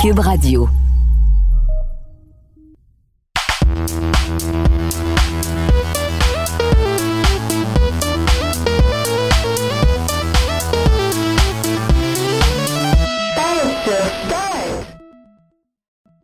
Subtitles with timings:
[0.00, 0.68] Cube Radio.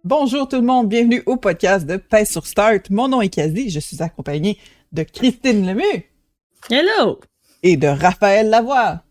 [0.05, 2.91] Bonjour tout le monde, bienvenue au podcast de Paix sur Start.
[2.91, 4.58] Mon nom est Kazi, je suis accompagné
[4.92, 6.02] de Christine Lemieux
[6.70, 7.20] Hello!
[7.62, 9.02] et de Raphaël Lavoie.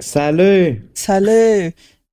[0.00, 0.88] Salut!
[0.94, 1.72] Salut!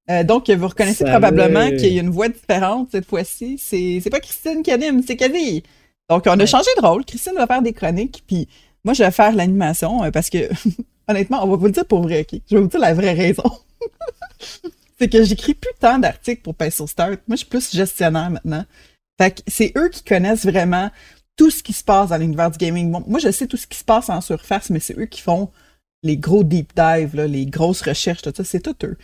[0.09, 1.11] Euh, donc, vous reconnaissez Salut.
[1.11, 3.57] probablement qu'il y a une voix différente cette fois-ci.
[3.57, 5.63] C'est, pas Christine qui anime, c'est Kazi.
[6.09, 6.45] Donc, on a Ouais.
[6.45, 7.05] changé de rôle.
[7.05, 8.47] Christine va faire des chroniques, puis
[8.83, 10.49] moi, je vais faire l'animation euh, parce que,
[11.07, 12.39] honnêtement, on va vous le dire pour vrai, OK?
[12.49, 13.43] Je vais vous dire la vraie raison.
[14.99, 17.19] c'est que j'écris plus tant d'articles pour Pace sur Start.
[17.27, 18.65] Moi, je suis plus gestionnaire maintenant.
[19.19, 20.91] Fait que c'est eux qui connaissent vraiment
[21.35, 22.91] tout ce qui se passe dans l'univers du gaming.
[22.91, 25.21] Bon, moi, je sais tout ce qui se passe en surface, mais c'est eux qui
[25.21, 25.49] font
[26.05, 28.95] les gros deep dives, là, les grosses recherches, tout ça, c'est tout eux.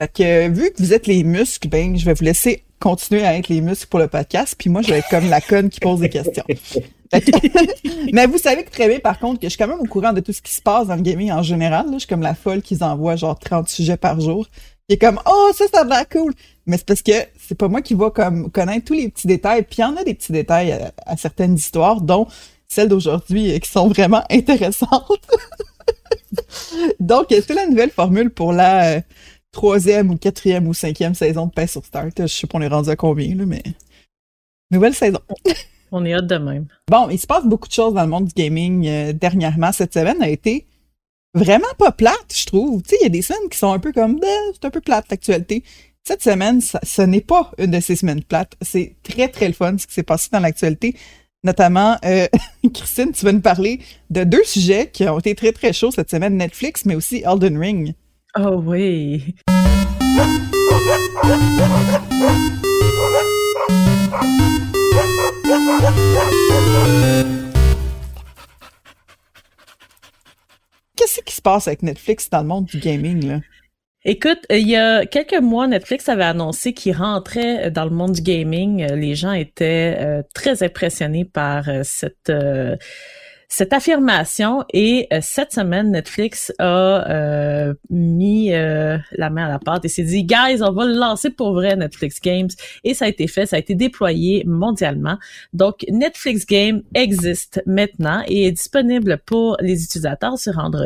[0.00, 3.36] Fait que, vu que vous êtes les muscles, ben, je vais vous laisser continuer à
[3.36, 5.80] être les muscles pour le podcast, puis moi, je vais être comme la conne qui
[5.80, 6.44] pose des questions.
[7.12, 9.84] Que- mais vous savez que très bien, par contre, que je suis quand même au
[9.84, 11.86] courant de tout ce qui se passe dans le gaming en général.
[11.86, 11.92] là.
[11.92, 14.48] Je suis comme la folle qui envoie genre 30 sujets par jour.
[14.88, 16.34] Qui est comme, oh, ça, ça a l'air cool.
[16.66, 19.62] Mais c'est parce que c'est pas moi qui va comme connaître tous les petits détails.
[19.62, 22.26] Puis il y en a des petits détails à, à certaines histoires, dont
[22.66, 24.90] celles d'aujourd'hui euh, qui sont vraiment intéressantes.
[27.00, 29.00] Donc, c'est la nouvelle formule pour la euh,
[29.52, 32.12] troisième ou quatrième ou cinquième saison de Paix sur Start.
[32.18, 33.62] Je sais pas on est rendu à combien, là, mais
[34.70, 35.20] nouvelle saison.
[35.92, 36.66] On est hâte de même.
[36.90, 39.70] Bon, il se passe beaucoup de choses dans le monde du gaming euh, dernièrement.
[39.72, 40.66] Cette semaine a été
[41.34, 42.82] vraiment pas plate, je trouve.
[42.82, 44.70] Tu sais, il y a des semaines qui sont un peu comme, Ben, c'est un
[44.70, 45.62] peu plate l'actualité.
[46.06, 48.54] Cette semaine, ça- ce n'est pas une de ces semaines plates.
[48.60, 50.96] C'est très, très le fun ce qui s'est passé dans l'actualité.
[51.44, 52.26] Notamment, euh,
[52.74, 56.10] Christine, tu vas nous parler de deux sujets qui ont été très, très chauds cette
[56.10, 56.38] semaine.
[56.38, 57.94] Netflix, mais aussi Elden Ring.
[58.36, 59.36] Oh oui!
[70.96, 73.40] Qu'est-ce qui se passe avec Netflix dans le monde du gaming, là?
[74.06, 78.12] Écoute, euh, il y a quelques mois, Netflix avait annoncé qu'il rentrait dans le monde
[78.12, 78.82] du gaming.
[78.82, 82.30] Euh, Les gens étaient euh, très impressionnés par cette
[83.48, 89.58] cette affirmation et euh, cette semaine, Netflix a euh, mis euh, la main à la
[89.58, 92.48] pâte et s'est dit, guys, on va le lancer pour vrai, Netflix Games.
[92.84, 95.18] Et ça a été fait, ça a été déployé mondialement.
[95.52, 100.84] Donc, Netflix Game existe maintenant et est disponible pour les utilisateurs sur Android.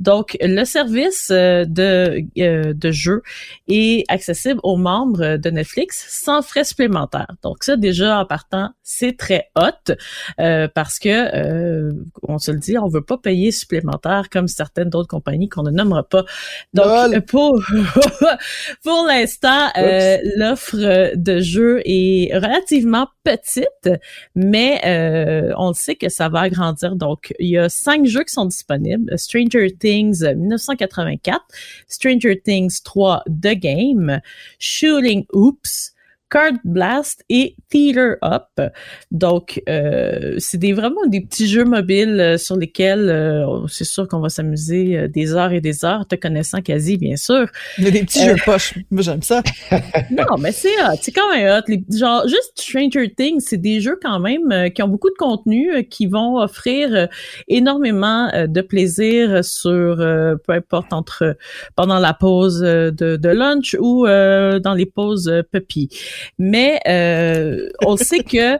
[0.00, 3.22] Donc, le service euh, de, euh, de jeu
[3.68, 7.32] est accessible aux membres de Netflix sans frais supplémentaires.
[7.42, 9.94] Donc, ça, déjà, en partant, c'est très hot
[10.74, 11.92] parce que, euh,
[12.22, 15.70] on se le dit, on veut pas payer supplémentaire comme certaines d'autres compagnies qu'on ne
[15.70, 16.24] nommera pas.
[16.74, 17.14] Donc, Lol.
[17.14, 17.60] euh, pour,
[18.82, 23.90] pour l'instant, euh, l'offre de jeu est relativement petite,
[24.34, 26.96] mais euh, on le sait que ça va agrandir.
[26.96, 29.18] Donc, il y a cinq jeux qui sont disponibles.
[29.18, 31.44] Stranger Things euh, 1984,
[31.88, 34.20] Stranger Things 3 The Game,
[34.58, 35.92] Shooting Oops,
[36.30, 38.72] Card Blast et Theater Up.
[39.10, 44.06] Donc, euh, c'est des, vraiment des petits jeux mobiles euh, sur lesquels euh, c'est sûr
[44.08, 47.46] qu'on va s'amuser euh, des heures et des heures, te connaissant quasi, bien sûr.
[47.78, 48.74] Il y a des petits jeux poches.
[48.90, 49.42] Moi, j'aime ça.
[50.10, 50.96] Non, mais c'est hot.
[51.00, 51.64] C'est quand même hot.
[51.68, 55.16] Les, genre, juste Stranger Things, c'est des jeux quand même euh, qui ont beaucoup de
[55.18, 57.06] contenu, euh, qui vont offrir euh,
[57.48, 61.36] énormément euh, de plaisir sur, euh, peu importe, entre
[61.76, 65.88] pendant la pause euh, de, de lunch ou euh, dans les pauses euh, puppy.
[66.38, 68.58] Mais euh, on sait que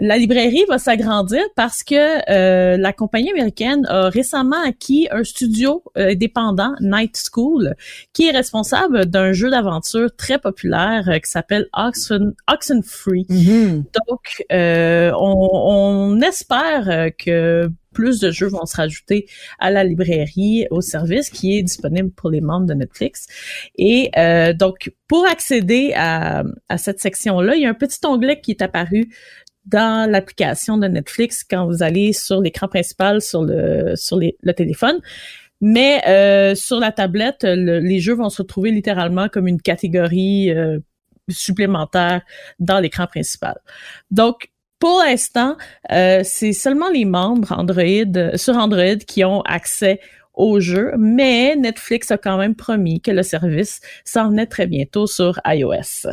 [0.00, 1.94] la librairie va s'agrandir parce que
[2.30, 7.74] euh, la compagnie américaine a récemment acquis un studio euh, indépendant, Night School,
[8.12, 13.26] qui est responsable d'un jeu d'aventure très populaire euh, qui s'appelle Oxen, Oxenfree.
[13.28, 13.84] Mhm.
[14.08, 17.68] Donc, euh, on, on espère que
[17.98, 19.26] plus de jeux vont se rajouter
[19.58, 23.26] à la librairie, au service qui est disponible pour les membres de Netflix.
[23.74, 26.44] Et euh, donc, pour accéder à,
[26.76, 29.08] cette section-là, il y a un petit onglet qui est apparu
[29.66, 35.00] dans l'application de Netflix quand vous allez sur l'écran principal sur le téléphone.
[35.60, 40.52] Mais euh, sur la tablette, le- les jeux vont se retrouver littéralement comme une catégorie
[40.52, 40.78] euh,
[41.28, 42.22] supplémentaire
[42.60, 43.56] dans l'écran principal.
[44.12, 45.56] Donc, pour l'instant,
[45.90, 50.00] euh, c'est seulement les membres Android sur Android qui ont accès
[50.38, 55.08] au jeu, mais Netflix a quand même promis que le service s'en venait très bientôt
[55.08, 56.08] sur iOS.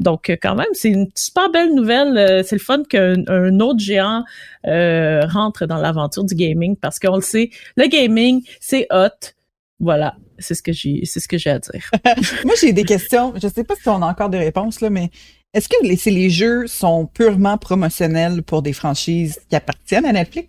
[0.00, 2.18] Donc, euh, quand même, c'est une super belle nouvelle.
[2.18, 4.24] Euh, C'est le fun qu'un un autre géant
[4.66, 9.34] euh, rentre dans l'aventure du gaming parce qu'on le sait, le gaming, c'est hot.
[9.78, 11.90] Voilà, c'est ce que j'ai, c'est ce que j'ai à dire.
[12.44, 13.32] Moi, j'ai des questions.
[13.40, 15.10] Je sais pas si on a encore des réponses, là, mais
[15.54, 20.12] est-ce que les, si les jeux sont purement promotionnels pour des franchises qui appartiennent à
[20.12, 20.48] Netflix?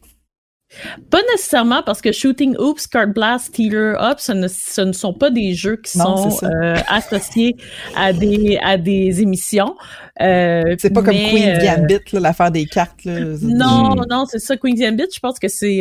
[1.09, 5.13] Pas nécessairement parce que Shooting Oops, Card Blast, Teeter Up, ce ne, ce ne sont
[5.13, 7.57] pas des jeux qui Non, sont euh, associés
[7.93, 9.75] à des à des émissions.
[10.21, 13.03] Euh, C'est pas comme Queen's euh, Gambit, l'affaire des cartes.
[13.03, 13.19] Là.
[13.41, 14.05] Non, Hmm.
[14.09, 14.55] non, c'est ça.
[14.55, 15.79] Queen's Gambit, je pense que c'est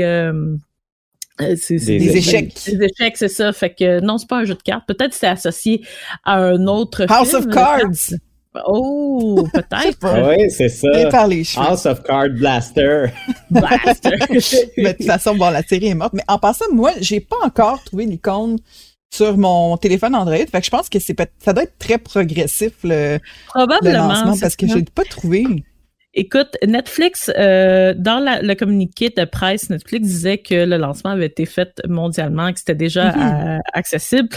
[1.39, 2.55] Des Des échecs.
[2.67, 3.53] Des échecs, c'est ça.
[3.53, 4.87] Fait que non, c'est pas un jeu de cartes.
[4.89, 5.83] Peut-être que c'est associé
[6.25, 7.55] à un autre House film, of.
[7.55, 8.15] Cards!
[8.67, 9.99] Oh, Je peut-être.
[9.99, 10.29] pas.
[10.29, 10.89] Oui, c'est ça.
[11.01, 11.65] Et par les cheveux.
[11.67, 13.07] House of Card Blaster.
[13.51, 14.19] Blaster.
[14.77, 16.13] Mais de toute façon, bon, la série est morte.
[16.15, 18.59] Mais en passant, moi, j'ai pas encore trouvé l'icône
[19.13, 20.37] sur mon téléphone Android.
[20.37, 23.19] Fait que je pense que c'est ça doit être très progressif, le,
[23.55, 24.75] lancement, parce que ça.
[24.75, 25.45] j'ai pas trouvé.
[26.13, 31.27] Écoute, Netflix, euh, dans la- le communiqué de presse, Netflix disait que le lancement avait
[31.27, 33.23] été fait mondialement, que c'était déjà Mhm.
[33.23, 34.29] euh, accessible.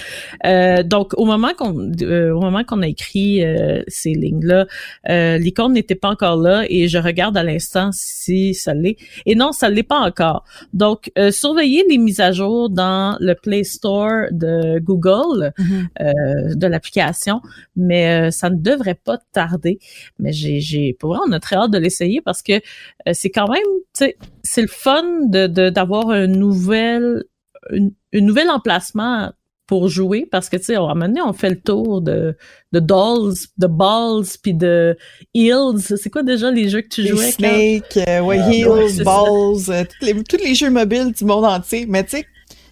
[0.46, 4.68] Euh, donc, au moment qu'on euh, au moment qu'on a écrit euh, ces lignes-là,
[5.10, 8.98] euh, l'icône n'était pas encore là et je regarde à l'instant si ça l'est.
[9.26, 10.44] Et non, ça l'est pas encore.
[10.74, 15.88] Donc, euh, surveillez les mises à jour dans le Play Store de Google Mhm.
[16.02, 17.42] euh, de l'application,
[17.76, 19.80] mais euh, ça ne devrait pas tarder.
[20.20, 23.30] Mais j'ai, j'ai, pour vrai, on a très hâte de l'essayer parce que euh, c'est
[23.30, 23.62] quand même,
[23.94, 27.24] tu sais, c'est le fun de, de d'avoir un nouvel,
[27.72, 29.32] une, une nouvel emplacement
[29.66, 32.36] pour jouer parce que tu sais, à un moment donné, on fait le tour de
[32.74, 34.98] de dolls, de balls puis de
[35.34, 35.80] heels.
[35.98, 37.32] C'est quoi déjà les jeux que tu Les jouais?
[37.32, 39.04] Snake, euh, ouais, Ah, Heels, ouais.
[39.04, 41.86] Balls, euh, tous, les, tous les jeux mobiles du monde entier.
[41.88, 42.26] Mais tu sais,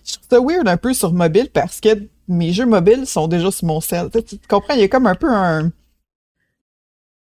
[0.06, 1.90] je trouve ça weird un peu sur mobile parce que
[2.28, 4.10] mes jeux mobiles sont déjà sur mon cell.
[4.14, 5.72] Tu tu comprends, il y a comme un peu un...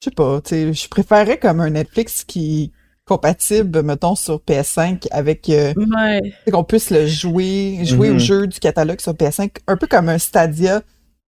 [0.03, 2.71] Je sais pas, tu sais, je préférerais comme un Netflix qui
[3.06, 5.48] compatible, mettons, sur PS5 avec...
[5.50, 6.21] euh, Ouais.
[6.24, 8.15] tu sais, qu'on puisse le jouer, jouer Mhm.
[8.15, 10.81] aux jeux du catalogue sur PS5, un peu comme un Stadia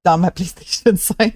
[0.04, 1.36] dans ma PlayStation 5.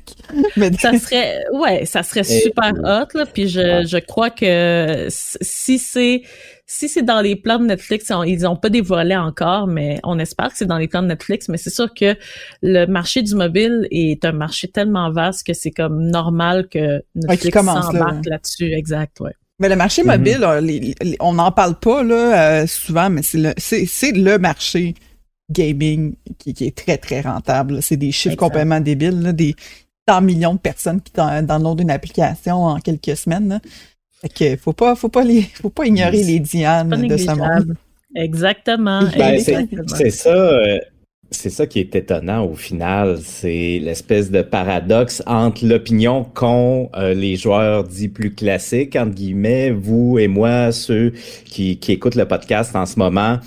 [0.56, 3.86] Mais ça serait ouais ça serait Et- super hot là puis je, Ouais.
[3.86, 6.24] je crois que si c'est
[6.70, 10.20] si c'est dans les plans de Netflix on- ils ont pas dévoilé encore mais on
[10.20, 12.16] espère que c'est dans les plans de Netflix mais c'est sûr que
[12.62, 17.54] le marché du mobile est un marché tellement vaste que c'est comme normal que Netflix
[17.58, 18.32] commence, là, s'embarque ouais.
[18.32, 20.08] là-dessus exact ouais Mais le marché Mhm.
[20.12, 23.88] mobile, euh, les- les- on n'en parle pas là, euh, souvent, mais c'est le, c'est,
[23.88, 24.94] c'est le marché
[25.50, 27.82] gaming qui, qui est très, très rentable.
[27.82, 28.46] C'est des chiffres Exact.
[28.50, 29.56] complètement débiles, là, des
[30.08, 33.50] 100 millions de personnes qui down- downloadent une application en quelques semaines.
[33.50, 33.60] Là.
[34.36, 37.76] Que faut pas, faut pas les, faut pas ignorer les dianes de ce monde.
[38.16, 39.96] exactement Ben, c'est exactement.
[39.96, 40.80] c'est ça, euh,
[41.30, 43.20] c'est ça qui est étonnant au final.
[43.22, 49.72] C'est l'espèce de paradoxe entre l'opinion qu'ont euh, les joueurs dits plus classiques, entre guillemets,
[49.72, 51.14] vous et moi, ceux
[51.46, 53.38] qui, qui écoutent le podcast en ce moment.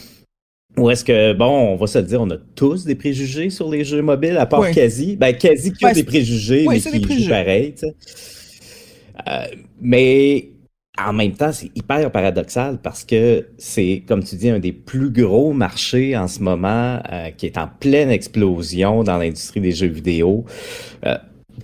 [0.77, 3.69] Ou est-ce que, bon, on va se le dire, on a tous des préjugés sur
[3.69, 4.73] les jeux mobiles, à part Oui.
[4.73, 5.17] quasi.
[5.17, 7.29] Ben, quasi qui a des préjugés, oui, mais qui préjugés.
[7.29, 7.95] pareil, tu sais.
[9.29, 9.45] Euh,
[9.81, 10.49] mais
[11.07, 15.11] en même temps, c'est hyper paradoxal parce que c'est, comme tu dis, un des plus
[15.11, 19.89] gros marchés en ce moment euh, qui est en pleine explosion dans l'industrie des jeux
[19.89, 20.45] vidéo.
[21.07, 21.17] Euh,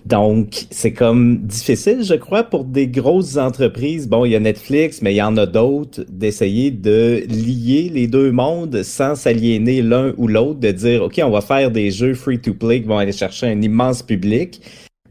[0.04, 4.08] donc, c'est comme difficile, je crois, pour des grosses entreprises.
[4.08, 8.06] Bon, il y a Netflix, mais il y en a d'autres, d'essayer de lier les
[8.06, 12.14] deux mondes sans s'aliéner l'un ou l'autre, de dire, OK, on va faire des jeux
[12.14, 14.60] free-to-play qui vont aller chercher un immense public.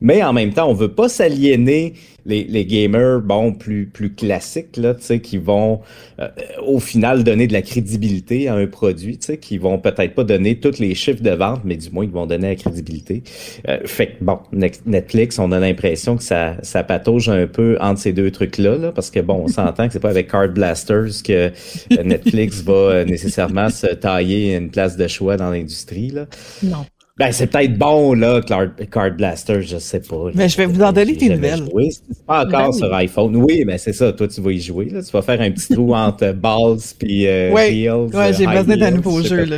[0.06, 1.94] Mais en même temps, on veut pas s'aliéner
[2.28, 5.82] les, les gamers, bon, plus, plus classiques, là, qui vont
[6.20, 6.28] euh,
[6.64, 10.78] au final donner de la crédibilité à un produit, qui vont peut-être pas donner tous
[10.78, 13.24] les chiffres de vente, mais du moins, ils vont donner la crédibilité.
[13.68, 14.38] Euh, fait que, bon,
[14.86, 18.92] Netflix, on a l'impression que ça, ça patauge un peu entre ces deux trucs-là, là,
[18.92, 21.52] parce que, bon, on s'entend que c'est pas avec Card Blasters que
[22.04, 26.28] Netflix va euh, nécessairement se tailler une place de choix dans l'industrie, là.
[26.62, 26.86] non
[27.18, 30.26] Ben, c'est peut-être bon, là, Card, Blaster, je sais pas.
[30.26, 30.32] là.
[30.36, 31.72] Mais je vais vous en donner J'ai des jamais nouvelles.
[31.72, 31.90] joué.
[31.92, 32.78] C'est pas encore Ben oui.
[32.78, 33.36] sur iPhone.
[33.38, 34.12] Oui, mais c'est ça.
[34.12, 35.02] Toi, tu vas y jouer, là.
[35.02, 37.90] Tu vas faire un petit trou entre Balls puis euh, Ouais.
[37.90, 39.58] Ouais, j'ai euh, High besoin d'un nouveau jeu, là.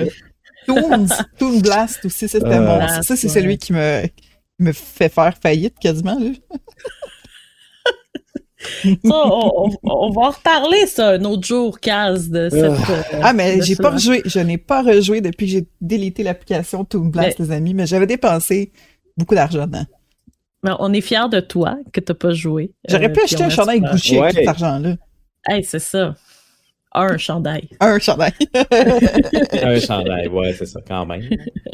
[0.68, 1.08] Toon,
[1.40, 2.60] Toon Blast aussi, c'était Ah.
[2.62, 3.02] mon.
[3.02, 3.34] Ça, c'est ouais.
[3.34, 4.12] celui qui me, qui
[4.60, 6.30] me fait faire faillite quasiment, là.
[9.04, 12.64] On, on, va en reparler, ça, un autre jour, Kaz, de cette.
[12.64, 14.22] Euh, ah, mais j'ai pas rejoué.
[14.26, 18.08] Je n'ai pas rejoué depuis que j'ai délité l'application Toon Blast, les amis, mais j'avais
[18.08, 18.72] dépensé
[19.16, 19.86] beaucoup d'argent dedans.
[20.64, 22.72] Mais on est fiers de toi que tu n'as pas joué.
[22.90, 24.96] J'aurais pu acheter un chandail Gucci avec tout cet argent-là.
[25.48, 26.16] Hey, c'est ça.
[26.94, 27.70] Un chandail.
[27.80, 28.34] Un chandail.
[28.72, 31.30] un chandail, ouais, c'est ça, quand même.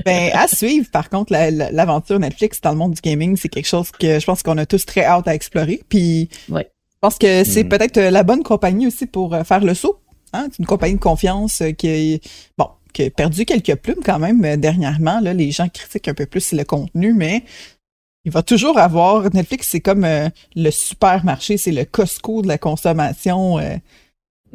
[0.05, 3.91] Ben, à suivre, par contre, l'aventure Netflix dans le monde du gaming, c'est quelque chose
[3.91, 5.81] que je pense qu'on a tous très hâte à explorer.
[5.87, 6.69] Puis, ouais.
[7.03, 7.69] Je pense que c'est hmm.
[7.69, 9.99] peut-être la bonne compagnie aussi pour euh, faire le saut.
[10.31, 10.47] Hein?
[10.49, 12.21] C'est une compagnie de confiance euh, qui,
[12.57, 15.19] bon, qui a perdu quelques plumes quand même euh, dernièrement.
[15.19, 17.43] Là, les gens critiquent un peu plus le contenu, mais
[18.23, 19.23] il va toujours avoir.
[19.33, 20.07] Netflix, c'est comme
[20.55, 23.59] le supermarché, c'est le Costco de la consommation.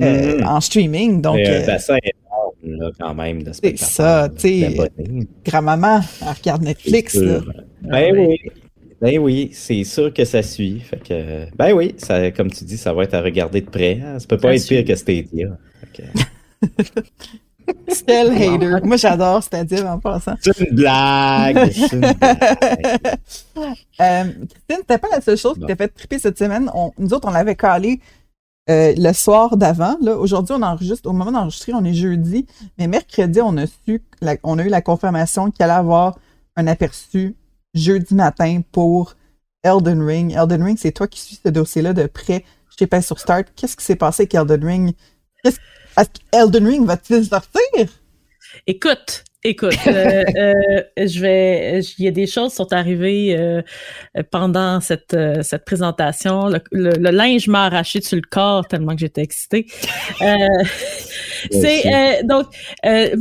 [0.00, 0.46] Euh, mm.
[0.46, 1.20] en streaming.
[1.20, 4.76] Donc, euh, bassin énorme, là, quand même, de C'est ça, tu sais.
[5.44, 7.14] Grand-maman, elle regarde Netflix.
[7.14, 7.40] Là.
[7.82, 8.38] Ben oui.
[9.00, 10.80] Ben oui, c'est sûr que ça suit.
[10.80, 14.00] Fait que, ben oui, ça, comme tu dis, ça va être à regarder de près.
[14.02, 14.18] Hein.
[14.18, 15.56] Ça peut pas être pire que Stadia.
[17.88, 18.80] Still hater.
[18.82, 20.34] Moi, j'adore Stadia en passant.
[20.40, 21.70] C'est une blague.
[21.72, 23.18] C'est une blague.
[24.00, 26.70] euh, Christine, c'était pas la seule chose qui t'a fait triper cette semaine.
[26.74, 28.00] On, nous autres, on l'avait calé
[28.70, 29.96] euh, le soir d'avant.
[30.18, 32.46] Aujourd'hui, on enregistre, au moment d'enregistrer, on est jeudi,
[32.78, 34.02] mais mercredi, on a su,
[34.42, 36.18] on a eu la confirmation qu'il allait avoir
[36.56, 37.36] un aperçu
[37.78, 39.14] jeudi matin pour
[39.62, 40.34] Elden Ring.
[40.34, 42.44] Elden Ring, c'est toi qui suis ce dossier-là de près
[42.78, 43.46] Je pas sur Start.
[43.56, 44.94] Qu'est-ce qui s'est passé avec Elden Ring?
[45.44, 45.58] Est-ce
[46.32, 47.88] Elden Ring va-t-il sortir?
[48.66, 53.62] Écoute, Écoute, euh, euh, je vais, il y a des choses qui sont arrivées euh,
[54.32, 56.48] pendant cette cette présentation.
[56.48, 59.66] Le, le, linge m'a arraché sur le corps tellement que j'étais excitée.
[61.52, 62.46] Euh, c'est donc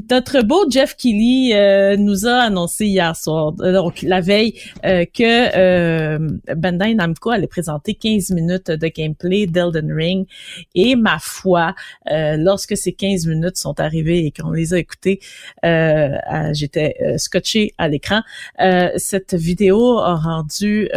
[0.09, 1.53] notre beau Jeff Kelly
[1.97, 8.71] nous a annoncé hier soir, donc la veille, que Bandai Namco allait présenter 15 minutes
[8.71, 10.27] de gameplay d'Elden Ring.
[10.75, 11.75] Et ma foi,
[12.09, 15.19] lorsque ces 15 minutes sont arrivées et qu'on les a écoutées,
[15.65, 18.21] euh, j'étais euh, scotché à l'écran.
[18.61, 20.89] Euh, cette vidéo a rendu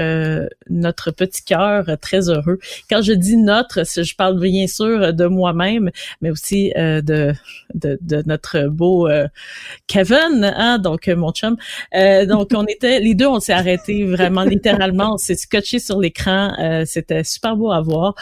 [0.69, 2.59] notre petit cœur très heureux.
[2.89, 7.10] Quand je dis notre, je parle bien sûr de moi-même, mais aussi de,
[7.75, 9.09] de, notre beau
[9.87, 11.57] Kevin, hein, donc mon chum.
[11.93, 16.55] donc on était, les deux, on s'est arrêtés vraiment littéralement, on s'est scotché sur l'écran.
[16.87, 18.15] C'était super beau à voir.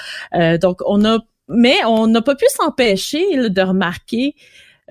[0.61, 1.19] donc on a
[1.49, 4.35] mais on n'a pas pu s'empêcher de remarquer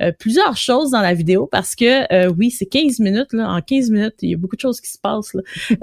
[0.01, 3.89] euh, plusieurs choses dans la vidéo parce que euh, oui, c'est 15 minutes en 15
[3.89, 5.35] minutes, il y a beaucoup de choses qui se passent.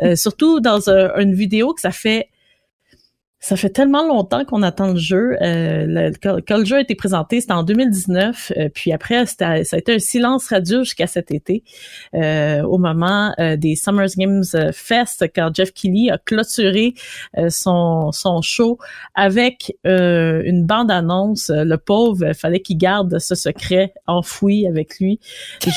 [0.02, 2.28] Euh, surtout dans une vidéo que ça fait
[3.44, 5.36] ça fait tellement longtemps qu'on attend le jeu.
[5.42, 8.52] Euh, quand, le jeu a été présenté, c'était en 2019.
[8.56, 11.62] Euh, puis après, ça a été un silence radio jusqu'à cet été,
[12.14, 16.94] euh, au moment euh, des Summer Games Fest, quand Jeff Keighley a clôturé
[17.50, 18.78] son, son show
[19.14, 21.50] avec une bande-annonce.
[21.54, 25.20] Le pauvre, fallait qu'il garde ce secret enfoui avec lui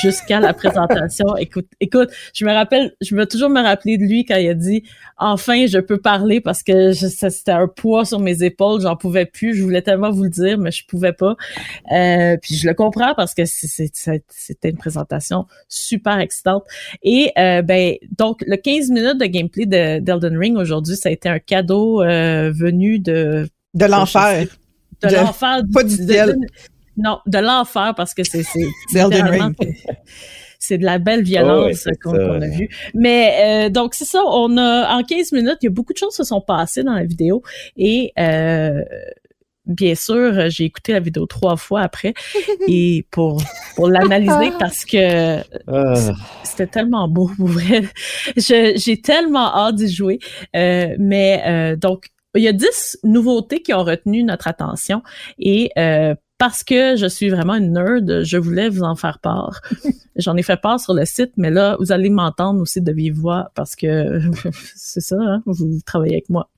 [0.00, 1.26] jusqu'à la présentation.
[1.36, 4.54] Écoute, écoute, je me rappelle, je veux toujours me rappeler de lui quand il a
[4.54, 4.84] dit
[5.18, 9.54] «Enfin, je peux parler parce que c'était un poids sur mes épaules, j'en pouvais plus.
[9.54, 11.36] Je voulais tellement vous le dire, mais je pouvais pas.
[11.92, 16.64] Euh, puis je le comprends parce que c'était une présentation super excitante.
[17.02, 21.28] Et euh, ben donc le 15 minutes de gameplay d'Elden Ring aujourd'hui, ça a été
[21.28, 24.46] un cadeau euh, venu de de l'enfer.
[25.02, 25.62] De, l'enfer.
[25.72, 26.36] Pas du ciel.
[26.96, 28.66] non, de l'enfer parce que c'est c'est
[30.68, 32.68] c'est de la belle violence oh qu'on a vue.
[32.94, 35.98] Mais euh, donc c'est ça, on a en 15 minutes, il y a beaucoup de
[35.98, 37.42] choses qui se sont passées dans la vidéo
[37.76, 38.82] et euh,
[39.64, 42.14] bien sûr, j'ai écouté la vidéo trois fois après
[42.68, 43.40] et pour
[43.76, 45.94] pour l'analyser parce que ah.
[46.42, 47.82] c'était tellement beau pour vrai.
[48.36, 50.18] J'ai tellement hâte d'y jouer,
[50.54, 55.02] euh, mais euh, donc il y a dix nouveautés qui ont retenu notre attention
[55.38, 59.60] et euh, parce que je suis vraiment une nerd, je voulais vous en faire part.
[60.16, 63.14] J'en ai fait part sur le site, mais là, vous allez m'entendre aussi de vive
[63.14, 64.20] voix parce que
[64.74, 66.48] c'est ça, hein, vous travaillez avec moi.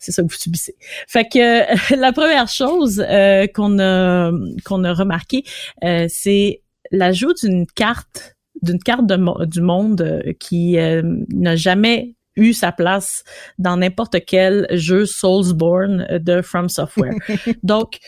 [0.00, 0.74] C'est ça que vous subissez.
[1.06, 4.32] Fait que la première chose euh, qu'on a
[4.64, 5.44] qu'on a remarqué,
[5.84, 12.52] euh, c'est l'ajout d'une carte d'une carte de, du monde euh, qui n'a jamais eu
[12.52, 13.24] sa place
[13.58, 17.14] dans n'importe quel jeu Soulsborne de From Software.
[17.62, 17.98] Donc,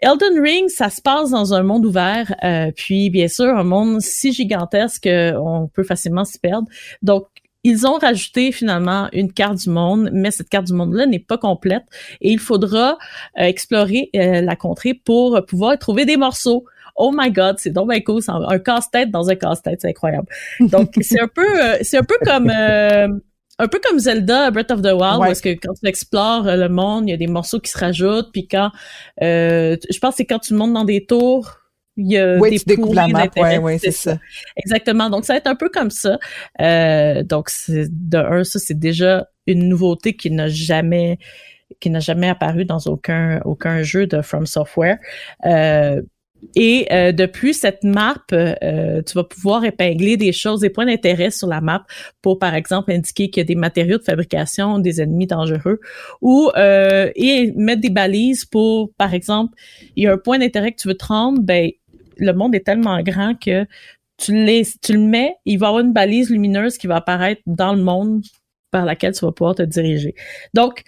[0.00, 4.00] Elden Ring, ça se passe dans un monde ouvert, euh, puis bien sûr un monde
[4.00, 6.68] si gigantesque qu'on peut facilement s'y perdre.
[7.02, 7.26] Donc
[7.64, 11.38] ils ont rajouté finalement une carte du monde, mais cette carte du monde-là n'est pas
[11.38, 11.82] complète
[12.20, 12.96] et il faudra
[13.38, 16.64] euh, explorer euh, la contrée pour pouvoir trouver des morceaux.
[16.94, 20.26] Oh my God, c'est donc cool, un casse-tête dans un casse-tête, c'est incroyable.
[20.60, 21.46] Donc c'est un peu,
[21.82, 22.50] c'est un peu comme
[23.58, 25.26] un peu comme Zelda Breath of the Wild, Ouais.
[25.28, 27.78] parce que quand tu explores euh, le monde, il y a des morceaux qui se
[27.78, 28.70] rajoutent, puis quand,
[29.22, 31.56] euh, je pense que c'est quand tu montes dans des tours,
[31.96, 34.18] il y a Oui, des tu découvres la map, ouais, ouais, c'est ça.
[34.56, 35.10] Exactement.
[35.10, 36.18] Donc, ça va être un peu comme ça.
[36.60, 41.18] Euh, donc, c'est, de un, ça, c'est déjà une nouveauté qui n'a jamais
[41.80, 44.98] qui n'a jamais apparu dans aucun aucun jeu de From Software.
[45.44, 46.00] Euh,
[46.54, 51.30] et euh, depuis cette map, euh, tu vas pouvoir épingler des choses, des points d'intérêt
[51.30, 51.84] sur la map
[52.22, 55.80] pour, par exemple, indiquer qu'il y a des matériaux de fabrication des ennemis dangereux
[56.20, 59.54] ou euh, et mettre des balises pour, par exemple,
[59.96, 61.70] il y a un point d'intérêt que tu veux te rendre, ben
[62.16, 63.64] le monde est tellement grand que
[64.16, 64.32] tu,
[64.82, 67.82] tu le mets, il va y avoir une balise lumineuse qui va apparaître dans le
[67.82, 68.22] monde
[68.70, 70.14] par laquelle tu vas pouvoir te diriger.
[70.54, 70.82] Donc,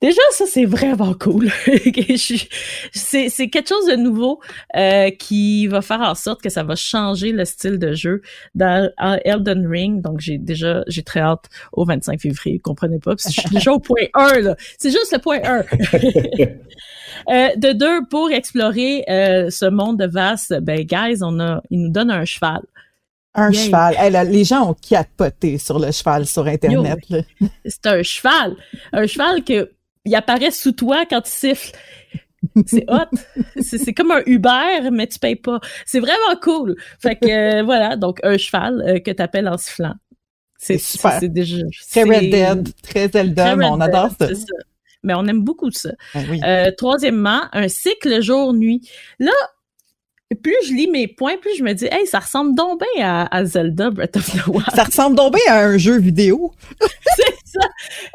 [0.00, 1.50] déjà, ça, c'est vraiment cool.
[2.92, 4.40] C'est quelque chose de nouveau
[4.76, 8.22] euh, qui va faire en sorte que ça va changer le style de jeu
[8.54, 10.02] dans en Elden Ring.
[10.02, 12.56] Donc, j'ai déjà, j'ai très hâte au 25 février.
[12.56, 13.12] Vous comprenez pas?
[13.12, 14.56] Parce que je suis déjà au point 1, là.
[14.78, 15.64] C'est juste le point 1.
[17.28, 21.90] Euh, de deux, pour explorer euh, ce monde vaste, ben, guys, on a, il nous
[21.90, 22.60] donne un cheval.
[23.34, 23.66] Un Yay.
[23.66, 23.94] cheval.
[23.98, 26.98] Hey, là, les gens ont capoté sur le cheval sur Internet.
[27.64, 28.56] C'est un cheval.
[28.92, 29.70] Un cheval que,
[30.06, 31.72] il apparaît sous toi quand tu siffles.
[32.66, 33.16] C'est hot.
[33.60, 35.60] C'est comme un Uber, mais tu payes pas.
[35.84, 36.76] C'est vraiment cool.
[37.00, 37.96] Fait que, euh, voilà.
[37.96, 39.94] Donc, un cheval euh, que t'appelles en sifflant.
[40.58, 41.18] C'est super.
[41.20, 41.58] C'est déjà.
[41.90, 44.28] Très Red Dead, très Zelda, très mais on adore Dead, ça.
[44.28, 44.56] c'est ça.
[45.02, 45.90] Mais on aime beaucoup ça.
[46.14, 46.40] Ben oui.
[46.44, 48.88] Euh, troisièmement, un cycle jour-nuit.
[49.18, 49.32] Là,
[50.34, 53.36] plus je lis mes points, plus je me dis, hey, ça ressemble donc bien à,
[53.36, 54.66] à Zelda Breath of the Wild.
[54.74, 56.52] Ça ressemble donc bien à un jeu vidéo.
[57.16, 57.68] c'est ça,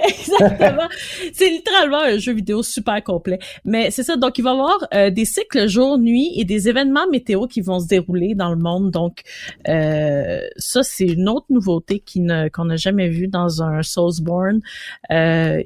[0.06, 0.90] exactement.
[1.34, 3.40] c'est littéralement un jeu vidéo super complet.
[3.64, 7.08] Mais c'est ça, donc il va y avoir euh, des cycles jour-nuit et des événements
[7.10, 8.92] météo qui vont se dérouler dans le monde.
[8.92, 9.22] Donc
[9.70, 14.60] euh, ça, c'est une autre nouveauté qui ne- qu'on n'a jamais vue dans un Soulsborne.
[15.12, 15.64] Euh,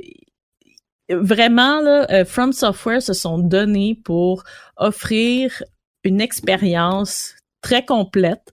[1.09, 4.43] vraiment, là, euh, From Software se sont donnés pour
[4.77, 5.63] offrir
[6.05, 8.51] une expérience très complète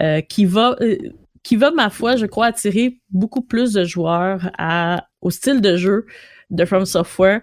[0.00, 0.96] euh, qui va euh,
[1.42, 5.76] qui va ma foi je crois attirer beaucoup plus de joueurs à au style de
[5.76, 6.06] jeu
[6.50, 7.40] de From Software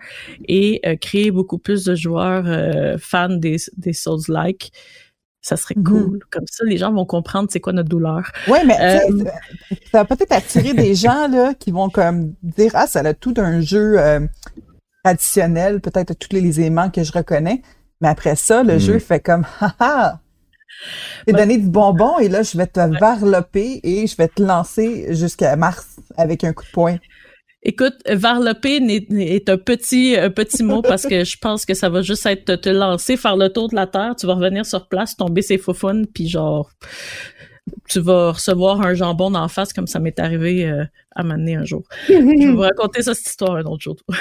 [0.48, 2.46] et euh, créer beaucoup plus de joueurs
[3.00, 4.72] fans des des Souls-like
[5.42, 5.84] ça serait Mhm.
[5.86, 8.76] cool comme ça les gens vont comprendre c'est quoi notre douleur Oui, mais
[9.92, 13.32] ça va peut-être attirer des gens là, qui vont comme dire Ah, ça a tout
[13.32, 13.98] d'un jeu
[15.04, 17.62] traditionnel, peut-être tous les éléments que je reconnais.
[18.02, 18.80] Mais après ça, le Mm.
[18.80, 20.20] jeu fait comme Ah ah!
[21.26, 21.40] T'es Ouais.
[21.40, 25.56] donné du bonbon et là, je vais te varloper et je vais te lancer jusqu'à
[25.56, 26.98] mars avec un coup de poing.
[27.64, 28.78] Écoute, varloper
[29.20, 32.46] est un petit un petit mot parce que je pense que ça va juste être
[32.46, 35.42] te, te lancer, faire le tour de la terre, tu vas revenir sur place, tomber
[35.42, 36.70] ses faufounes, puis genre
[37.90, 40.86] tu vas recevoir un jambon d'en face comme ça m'est arrivé euh,
[41.18, 41.84] à m'amener un jour.
[42.08, 43.96] Je vais vous raconter ça, cette histoire un autre jour.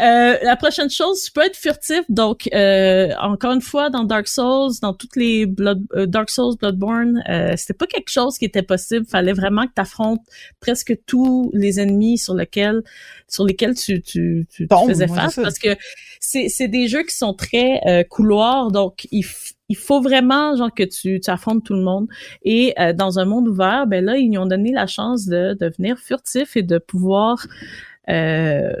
[0.00, 2.02] Euh, la prochaine chose, tu peux être furtif.
[2.08, 6.54] Donc, euh, encore une fois, dans Dark Souls, dans toutes les Blood, euh, Dark Souls,
[6.56, 7.20] Bloodborne,
[7.56, 9.06] c'était pas quelque chose qui était possible.
[9.06, 10.20] Fallait vraiment que tu affrontes
[10.60, 12.82] presque tous les ennemis sur lesquels,
[13.26, 15.74] sur lesquels tu, tu, tu, faisais face, parce que
[16.20, 20.72] c'est, c'est des jeux qui sont très couloirs, donc il, f- il faut vraiment genre
[20.72, 22.08] que tu, tu affrontes tout le monde.
[22.42, 25.67] Et euh, dans un monde ouvert, ben là, ils nous ont donné la chance de
[25.70, 27.46] devenir furtif et de pouvoir
[28.08, 28.72] euh,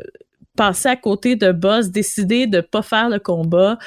[0.56, 3.78] passer à côté de boss, décider de pas faire le combat,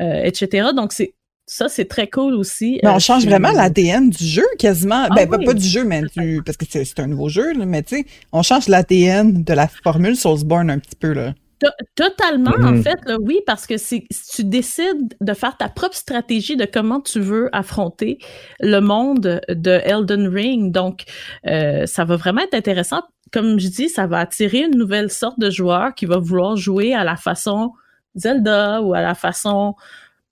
[0.00, 0.68] euh, etc.
[0.74, 1.14] Donc c'est
[1.46, 2.78] ça, c'est très cool aussi.
[2.84, 5.06] Mais Euh, on change je- vraiment l'ADN du jeu quasiment.
[5.10, 5.44] Ah ben, pas- oui.
[5.46, 6.42] pas du jeu, mais du.
[6.46, 9.52] Parce que c'est c'est un nouveau jeu, là, mais tu sais, on change l'ADN de
[9.52, 11.34] la formule Soulsborne un petit peu, là.
[11.60, 12.82] To- Totalement, en Mhm.
[12.82, 17.00] fait, là, oui, parce que c'est tu décides de faire ta propre stratégie de comment
[17.00, 18.18] tu veux affronter
[18.60, 20.72] le monde de Elden Ring.
[20.72, 21.02] Donc,
[21.46, 23.02] euh, ça va vraiment être intéressant.
[23.32, 26.94] Comme je dis, ça va attirer une nouvelle sorte de joueur qui va vouloir jouer
[26.94, 27.72] à la façon
[28.16, 29.74] Zelda ou à la façon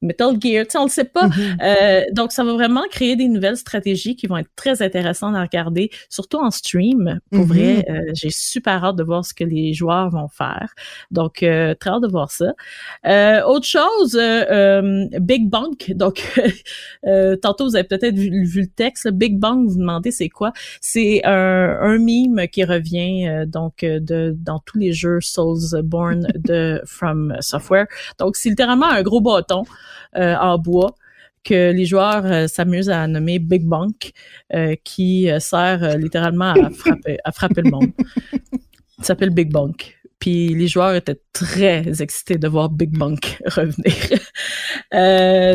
[0.03, 0.65] Metal Gear.
[0.67, 1.29] Tu sais, on le sait pas.
[1.29, 1.57] Mhm.
[1.63, 5.43] Euh, donc, ça va vraiment créer des nouvelles stratégies qui vont être très intéressantes à
[5.43, 7.21] regarder, surtout en stream.
[7.31, 7.47] Pour Mhm.
[7.47, 10.73] vrai, euh, j'ai super hâte de voir ce que les joueurs vont faire.
[11.11, 12.53] Donc, euh, très hâte de voir ça.
[13.07, 15.93] Euh, autre chose, euh, euh, Big Bunk.
[15.97, 16.23] Donc,
[17.07, 19.05] euh, tantôt, vous avez peut-être vu, vu le texte.
[19.07, 19.11] là.
[19.11, 20.53] Big Bang, vous vous demandez c'est quoi?
[20.81, 26.81] C'est un, un mime qui revient euh, donc de, dans tous les jeux Soulsborne de
[26.87, 27.87] From Software.
[28.19, 29.65] Donc, c'est littéralement un gros bâton
[30.17, 30.95] euh, en bois
[31.45, 34.13] que les joueurs euh, s'amusent à nommer Big Bunk,
[34.55, 36.53] euh, qui sert littéralement
[37.25, 37.93] à frapper, le monde.
[38.99, 39.95] Il s'appelle Big Bunk.
[40.19, 44.19] Puis les joueurs étaient très excités de voir Big Bunk revenir.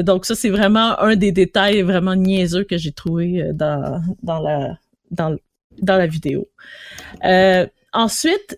[0.05, 4.77] Donc ça, c'est vraiment un des détails vraiment niaiseux que j'ai trouvé dans, dans la
[5.11, 5.35] dans,
[5.81, 6.47] dans la vidéo.
[7.91, 8.57] Ensuite,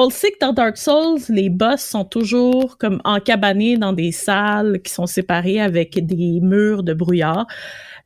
[0.00, 4.80] on le que dans Dark Souls, les boss sont toujours comme encabanés dans des salles
[4.80, 7.48] qui sont séparées avec des murs de brouillard.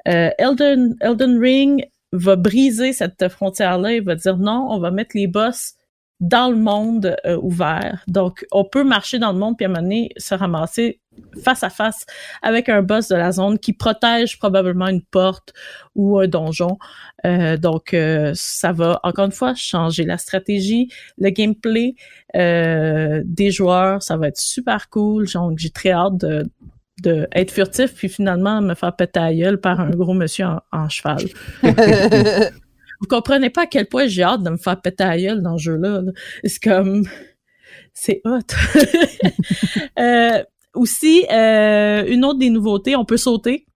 [0.09, 5.11] Euh, Elden, Elden Ring va briser cette frontière-là et va dire non, on va mettre
[5.15, 5.75] les boss
[6.19, 8.03] dans le monde euh, ouvert.
[8.09, 11.02] Donc, on peut marcher dans le monde puis à un moment donné se ramasser
[11.43, 12.05] face à face
[12.43, 15.53] avec un boss de la zone qui protège probablement une porte
[15.95, 16.79] ou un donjon.
[17.25, 21.95] Euh, donc, euh, ça va encore une fois changer la stratégie, le gameplay
[22.35, 24.03] des joueurs.
[24.03, 25.27] Ça va être super cool.
[25.33, 26.45] Donc, j'ai très hâte de,
[27.03, 30.89] de être furtif puis finalement me faire péter à gueule par un gros monsieur en,
[30.89, 31.25] cheval.
[33.01, 35.59] Vous comprenez pas à quel point j'ai hâte de me faire péter à gueule dans
[35.59, 36.03] ce jeu-là.
[36.45, 37.05] C'est comme...
[37.95, 38.41] C'est hot.
[39.99, 40.43] euh,
[40.75, 43.67] aussi, euh, une autre des nouveautés, on peut sauter.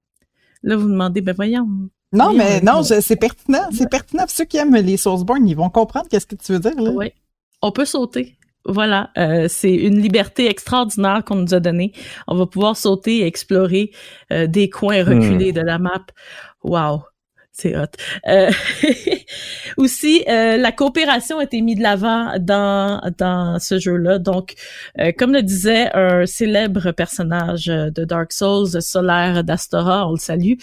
[0.63, 1.69] Là, vous me demandez, ben voyons.
[2.13, 3.69] Non, mais non, c'est pertinent.
[3.73, 4.25] C'est pertinent.
[4.29, 6.81] Ceux qui aiment les Sourceborne, ils vont comprendre qu'est-ce que tu veux dire.
[6.81, 6.91] Là.
[6.95, 7.13] Oui.
[7.63, 8.37] On peut sauter.
[8.69, 11.93] Voilà, euh, c'est une liberté extraordinaire qu'on nous a donnée.
[12.27, 13.93] On va pouvoir sauter et explorer
[14.33, 15.57] euh, des coins reculés hmm.
[15.57, 16.05] de la map.
[16.65, 17.03] Wow,
[17.57, 17.87] c'est hot.
[18.29, 18.51] Euh,
[19.77, 24.19] aussi, la coopération a été mise de l'avant dans dans ce jeu-là.
[24.19, 24.55] Donc,
[25.19, 30.55] comme le disait un célèbre personnage de Dark Souls, Solaire d'Astora, on le salue.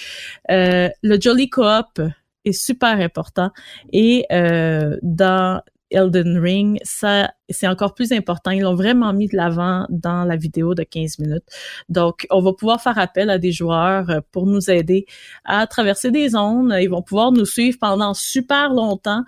[0.49, 2.01] le Jolly Co-op
[2.45, 3.51] est super important
[3.91, 5.62] et dans
[5.93, 8.51] Elden Ring, ça c'est encore plus important.
[8.51, 11.45] Ils l'ont vraiment mis de l'avant dans la vidéo de 15 minutes.
[11.89, 15.06] Donc, on va pouvoir faire appel à des joueurs euh, pour nous aider
[15.45, 16.75] à traverser des zones.
[16.82, 19.23] Ils vont pouvoir nous suivre pendant super longtemps,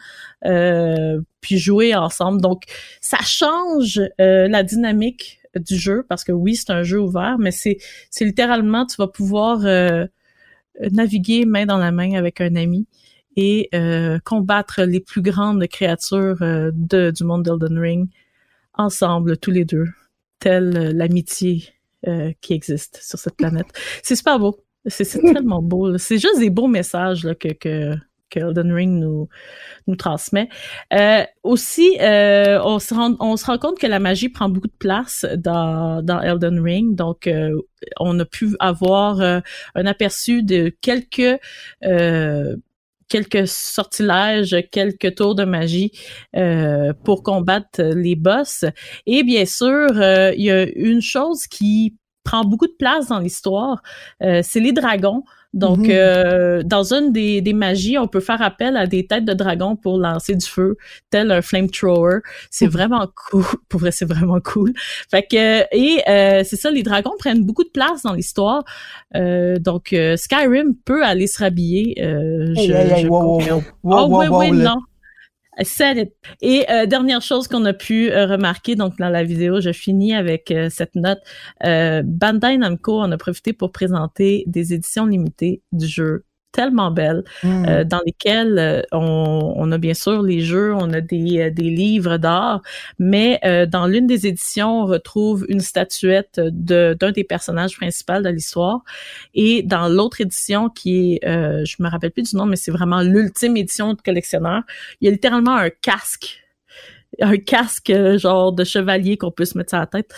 [0.46, 2.42] euh, puis jouer ensemble.
[2.42, 2.64] Donc,
[3.02, 7.52] ça change euh, la dynamique du jeu parce que oui, c'est un jeu ouvert, mais
[7.52, 7.78] c'est
[8.20, 9.60] littéralement tu vas pouvoir
[10.92, 12.88] naviguer main dans la main avec un ami
[13.36, 18.10] et euh, combattre les plus grandes créatures euh, de, du monde d'Elden Ring
[18.74, 19.88] ensemble, tous les deux,
[20.40, 21.70] telle euh, l'amitié
[22.40, 23.66] qui existe sur cette planète.
[24.04, 24.60] C'est super beau.
[24.86, 25.98] C'est tellement beau.
[25.98, 27.96] C'est juste des beaux messages là, que, que,
[28.30, 29.28] que Elden Ring nous,
[29.88, 30.50] nous transmet.
[30.94, 34.68] Euh, aussi, euh, on, se rend, on se rend compte que la magie prend beaucoup
[34.68, 36.96] de place dans, dans Elden Ring.
[36.96, 37.60] Donc, euh,
[38.00, 41.40] on a pu avoir un aperçu de quelques
[43.08, 45.92] quelques sortilèges, quelques tours de magie
[46.36, 48.66] euh, pour combattre les boss.
[49.06, 53.20] Et bien sûr, euh, il y a une chose qui prend beaucoup de place dans
[53.20, 53.82] l'histoire,
[54.22, 55.24] euh, c'est les dragons.
[55.54, 55.90] Donc, mhm.
[55.90, 59.78] euh, dans une des, des, magies, on peut faire appel à des têtes de dragon
[59.78, 60.76] pour lancer du feu,
[61.10, 62.20] tel un flamethrower.
[62.52, 63.46] C'est vraiment cool.
[63.70, 64.74] Pour vrai, c'est vraiment cool.
[65.10, 68.66] Fait que et euh, c'est ça, les dragons prennent beaucoup de place dans l'histoire.
[69.16, 72.02] Euh, donc, Skyrim peut aller se rhabiller.
[72.02, 73.40] Hey, je, je wow,
[73.84, 74.80] oh, oui, oui, non.
[76.42, 80.14] Et euh, dernière chose qu'on a pu euh, remarquer, donc dans la vidéo, je finis
[80.16, 81.20] avec euh, cette note.
[81.62, 87.66] Bandai Namco en a profité pour présenter des éditions limitées du jeu tellement belles, mm.
[87.68, 91.52] euh, dans lesquelles euh, on, on, a bien sûr les jeux, on a des, euh,
[91.52, 92.62] des livres d'art,
[92.98, 98.80] mais dans l'une des éditions, on retrouve une statuette d'un des personnages principaux de l'histoire,
[99.34, 103.02] et dans l'autre édition qui est, je me rappelle plus du nom, mais c'est vraiment
[103.02, 104.62] l'ultime édition de collectionneur,
[105.02, 106.45] il y a littéralement un casque
[107.22, 110.12] un casque euh, genre de chevalier qu'on peut se mettre sur la tête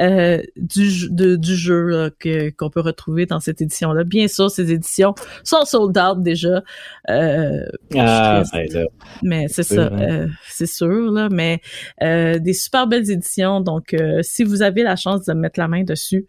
[0.00, 4.04] euh, du, du jeu que, qu'on peut retrouver dans cette édition-là.
[4.04, 6.62] Bien sûr, ces éditions sont sold out déjà.
[7.10, 8.86] Euh, ah, ben
[9.22, 11.28] mais c'est ça, euh, c'est sûr là.
[11.30, 11.60] Mais
[12.02, 13.60] euh, des super belles éditions.
[13.60, 16.26] Donc, si vous avez la chance de mettre la main dessus,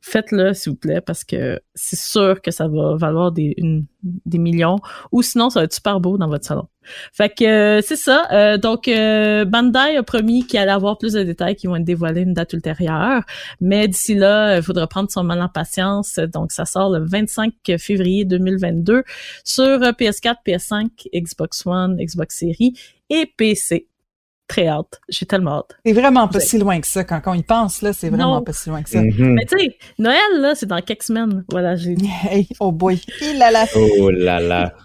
[0.00, 3.54] faites-le s'il vous plaît parce que c'est sûr que ça va valoir des,
[4.02, 4.78] des millions
[5.12, 6.68] ou sinon ça va être super beau dans votre salon.
[7.12, 8.28] Fait que euh, c'est ça.
[8.32, 11.84] Euh, donc euh, Bandai a promis qu'il allait avoir plus de détails qui vont être
[11.84, 13.22] dévoilés une date ultérieure,
[13.60, 16.18] mais d'ici là, il faudra prendre son mal en patience.
[16.32, 19.04] Donc ça sort le 25 février 2022
[19.44, 22.74] sur PS4, PS5, Xbox One, Xbox Series
[23.10, 23.88] et PC
[24.52, 25.00] très hâte.
[25.08, 25.76] J'ai tellement hâte.
[25.84, 27.04] C'est vraiment pas si loin que ça.
[27.04, 29.00] Quand, on y pense, là, c'est vraiment pas si loin que ça.
[29.00, 29.32] Mm-hmm.
[29.32, 31.44] Mais tu sais, Noël, là, c'est dans quelques semaines.
[31.48, 31.96] Voilà, j'ai
[32.30, 33.00] Hey, oh boy.
[33.22, 33.66] Il là là.
[33.74, 34.74] Oh là là.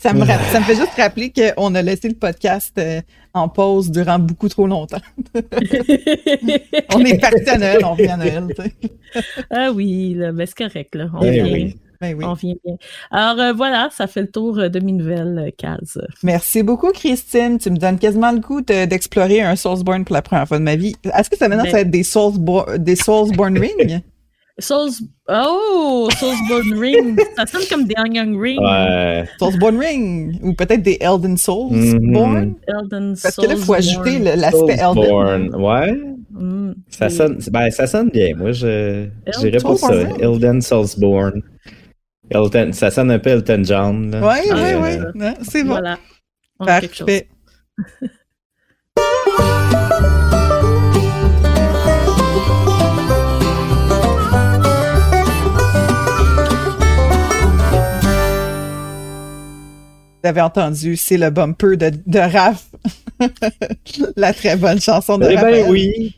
[0.00, 3.00] Ça me, ça me fait juste rappeler qu'on a laissé le podcast euh,
[3.32, 5.00] en pause durant beaucoup trop longtemps.
[6.94, 8.46] on est parti à Noël, on vient à Noël.
[9.50, 10.94] ah oui, là, ben c'est correct.
[10.94, 11.06] Là.
[11.14, 11.70] On eh vient.
[12.00, 12.24] Ben oui.
[12.24, 12.76] On vient bien.
[13.10, 15.98] Alors euh, voilà, ça fait le tour euh, de mes nouvelles cases.
[16.22, 17.58] Merci beaucoup, Christine.
[17.58, 20.76] Tu me donnes quasiment le goût d'explorer un Soulsborne pour la première fois de ma
[20.76, 20.94] vie.
[21.02, 24.02] Est-ce que ça maintenant ben ça va être des Soulsborne, des Soulsborne Ring?
[24.58, 24.90] Souls.
[25.28, 27.20] Oh, Soulsborne Ring.
[27.36, 28.58] Ça sonne comme des Onion Ring.
[28.60, 29.24] Ouais.
[29.38, 32.54] Soulsborne Ring, ou peut-être des Elden Soulsborne?
[32.66, 35.54] Elden Parce que là, il faut ajouter l'aspect Elden.
[35.54, 36.00] Ouais.
[36.30, 38.34] Mm, Ça sonne, ben, ça sonne bien.
[38.36, 39.94] Moi, je, je dirais pas ça.
[40.20, 41.42] Elden Soulsborne.
[42.30, 44.10] Elton, ça sonne un peu Elton John.
[44.10, 44.20] là.
[44.20, 44.98] Ouais, ouais, euh, ouais.
[45.14, 45.70] Non, C'est bon.
[45.70, 45.98] Voilà.
[46.60, 46.66] On.
[46.66, 47.28] Parfait.
[60.22, 62.66] Vous avez entendu, c'est le bumper de, de Raph.
[64.16, 66.14] La très bonne chanson de Eh ben oui.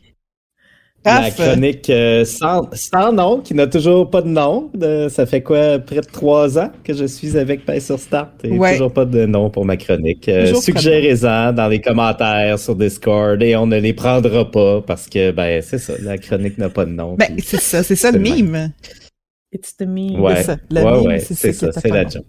[1.03, 4.69] La Raph, chronique euh, sans, sans nom, qui n'a toujours pas de nom.
[4.75, 8.29] De- ça fait quoi, près de trois ans que je suis avec Paix sur Start
[8.43, 8.73] et Ouais.
[8.73, 10.29] toujours pas de nom pour ma chronique.
[10.29, 15.31] Euh, Suggérez-en dans les commentaires sur Discord et on ne les prendra pas parce que,
[15.31, 17.15] ben, c'est ça, la chronique n'a pas de nom.
[17.15, 18.71] ben, c'est ça, c'est ça le mime.
[19.51, 20.19] It's the me.
[20.19, 20.57] ouais, c'est ça.
[20.69, 22.25] Le ouais, mime, c'est ça c'est la joke.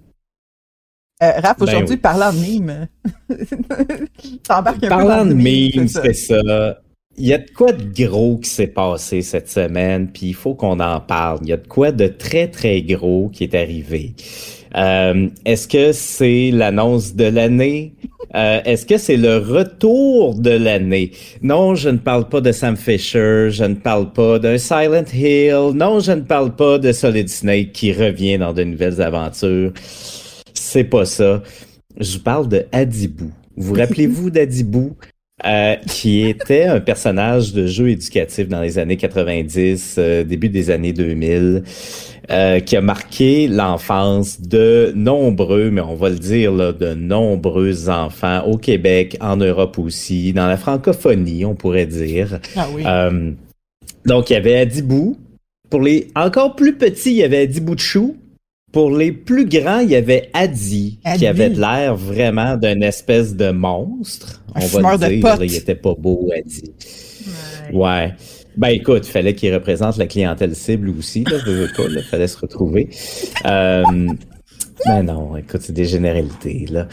[1.23, 2.01] Euh, Raph, Ben aujourd'hui, oui.
[2.01, 2.89] parlant de mime,
[4.49, 6.03] t'embarques un peu Parlant de le mime, memes, c'est ça.
[6.03, 6.81] c'est ça.
[7.19, 10.55] Il y a de quoi de gros qui s'est passé cette semaine, puis il faut
[10.55, 11.41] qu'on en parle.
[11.43, 14.15] Il y a de quoi de très, très gros qui est arrivé.
[14.77, 17.95] Euh, Est-ce que c'est l'annonce de l'année?
[18.35, 21.13] Euh, Est-ce que c'est le retour de l'année?
[21.43, 25.73] Non, je ne parle pas de Sam Fisher, je ne parle pas d'un Silent Hill,
[25.75, 29.73] non, je ne parle pas de Solid Snake qui revient dans de nouvelles aventures.
[30.73, 31.43] C'est pas ça.
[32.01, 33.31] Je vous parle de Adibou.
[33.59, 34.97] Vous rappelez-vous d'Adibou?
[35.45, 40.71] Euh, qui était un personnage de jeu éducatif dans les années 90, euh, début des
[40.71, 41.65] années 2000,
[42.31, 47.91] euh, qui a marqué l'enfance de nombreux, mais on va le dire, là, de nombreux
[47.91, 52.39] enfants au Québec, en Europe aussi, dans la francophonie, on pourrait dire.
[52.57, 52.85] Ah oui.
[52.87, 53.33] Euh,
[54.07, 55.19] donc, il y avait Adibou.
[55.69, 58.17] Pour les encore plus petits, il y avait Adibou de chou.
[58.73, 61.19] Pour les plus grands, il y avait Adi, Adi.
[61.19, 64.43] qui avait l'air vraiment d'une espèce de monstre.
[64.55, 66.73] Un On va dire, il était pas beau, Adi.
[67.73, 67.79] Ouais.
[67.79, 68.13] Ouais.
[68.57, 72.29] Ben écoute, fallait qu'il représente la clientèle cible aussi, là, veux, veux pas, là, fallait
[72.29, 72.91] se retrouver.
[73.47, 73.83] Euh,
[74.87, 76.89] ben non, écoute, c'est des généralités, là.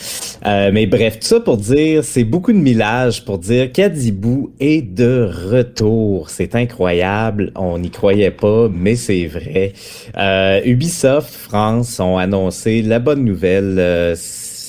[0.46, 4.82] Euh, mais bref, tout ça pour dire, c'est beaucoup de millage pour dire qu'Adibou est
[4.82, 6.30] de retour.
[6.30, 9.74] C'est incroyable, on n'y croyait pas, mais c'est vrai.
[10.18, 14.16] Euh, Ubisoft France ont annoncé la bonne nouvelle euh,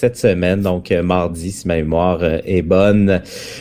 [0.00, 3.20] cette semaine, donc euh, mardi, si ma mémoire euh, est bonne.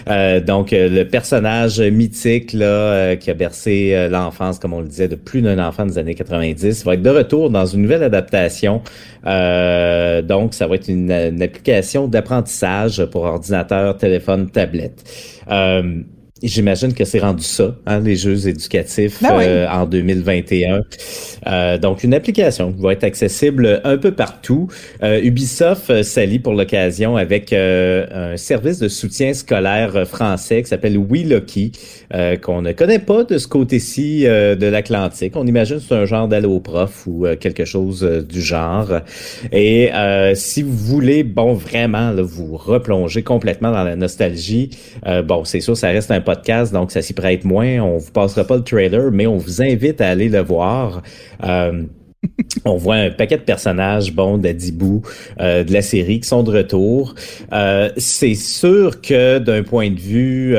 [0.10, 5.10] Euh, donc, euh, le personnage mythique là, qui a bercé l'enfance, comme on le disait,
[5.10, 8.82] de plus d'un enfant des années 90, va être de retour dans une nouvelle adaptation.
[9.25, 15.04] Euh, donc, ça va être une, une application d'apprentissage pour ordinateur, téléphone, tablette.
[15.52, 16.02] Euh,
[16.41, 19.43] J'imagine que c'est rendu ça, hein, les jeux éducatifs Ben oui.
[19.45, 20.84] euh, en 2021.
[21.47, 24.67] Euh, donc, une application qui va être accessible un peu partout.
[25.04, 30.63] Euh, Ubisoft euh, s'allie pour l'occasion avec euh, un service de soutien scolaire euh, français
[30.63, 31.73] qui s'appelle WeLucky,
[32.13, 35.36] euh, qu'on ne connaît pas de ce côté-ci euh, de l'Atlantique.
[35.36, 39.02] On imagine que c'est un genre d'allo prof ou euh, quelque chose du genre.
[39.52, 44.69] Et euh, si vous voulez, bon, vraiment, là, vous replonger complètement dans la nostalgie,
[45.06, 47.80] euh, bon, c'est sûr, ça reste un podcast, donc ça s'y prête moins.
[47.80, 51.02] On vous passera pas le trailer, mais on vous invite à aller le voir.
[51.44, 51.84] Euh,
[52.65, 55.02] on voit un paquet de personnages, bon, d'Adibou,
[55.39, 57.15] euh, de la série qui sont de retour.
[57.52, 60.56] Euh, c'est sûr que d'un point de vue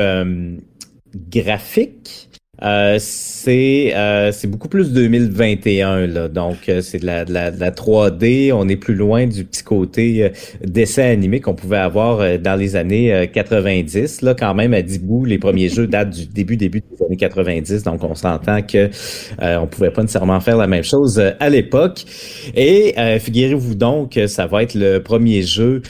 [1.29, 2.30] graphique,
[2.63, 6.27] euh, c'est euh, c'est beaucoup plus 2021 là.
[6.27, 9.45] Donc euh, c'est de la, de la de la 3D on est plus loin du
[9.45, 10.29] petit côté euh,
[10.63, 15.25] dessin animé qu'on pouvait avoir dans les années euh, 90 là quand même à Dibou
[15.25, 18.89] les premiers jeux datent du début début des années 90 donc on s'entend que
[19.41, 22.03] euh, on pouvait pas nécessairement faire la même chose à l'époque.
[22.55, 25.81] Et figurez-vous donc ça va être le premier jeu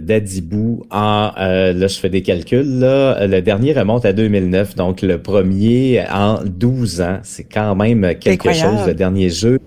[0.00, 3.26] d'Adibou en là je fais des calculs là.
[3.26, 6.00] Le dernier remonte à 2009 donc le premier
[6.44, 9.58] 12 ans c'est quand même quelque chose le dernier jeu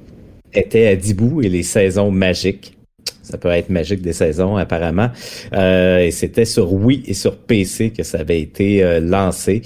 [0.53, 2.77] était Adibou et les saisons magiques
[3.23, 5.09] ça peut être magique des saisons, apparemment.
[5.53, 9.61] Euh, et c'était sur Wii et sur PC que ça avait été euh, lancé.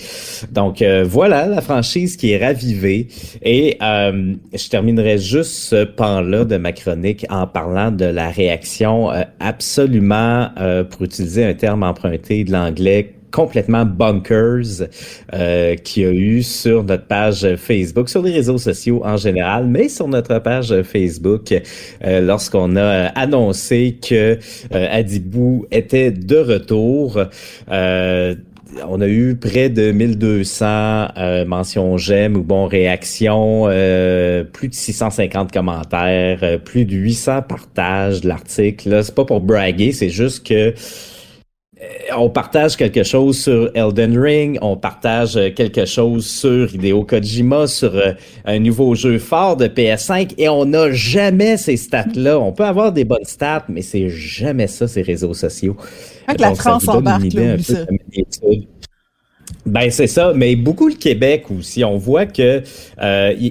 [0.52, 3.08] Donc euh, voilà la franchise qui est ravivée.
[3.42, 9.12] Et euh, je terminerai juste ce pan-là de ma chronique en parlant de la réaction
[9.12, 14.88] euh, absolument, euh, pour utiliser un terme emprunté de l'anglais, complètement bonkers
[15.34, 19.68] euh, qu'il y a eu sur notre page Facebook, sur les réseaux sociaux en général,
[19.68, 21.54] mais sur notre page Facebook
[22.04, 24.38] euh, lorsqu'on a annoncé que
[24.74, 27.20] euh, Adibou était de retour.
[27.72, 28.36] Euh,
[28.88, 30.66] on a eu près de 1200
[31.18, 37.44] euh, mentions j'aime ou bon réactions, euh, plus de 650 commentaires, euh, plus de 800
[37.44, 39.04] partages de l'article.
[39.04, 40.74] C'est pas pour braguer, c'est juste que
[42.16, 47.94] on partage quelque chose sur Elden Ring, on partage quelque chose sur Hideo Kojima, sur
[48.46, 52.40] un nouveau jeu fort de PS5 et on n'a jamais ces stats-là.
[52.40, 55.78] On peut avoir des bonnes stats, mais c'est jamais ça, ces réseaux sociaux.
[56.40, 57.28] La France embarque.
[59.66, 61.84] Ben c'est ça, mais beaucoup le Québec aussi.
[61.84, 62.64] On voit que
[63.02, 63.50] euh,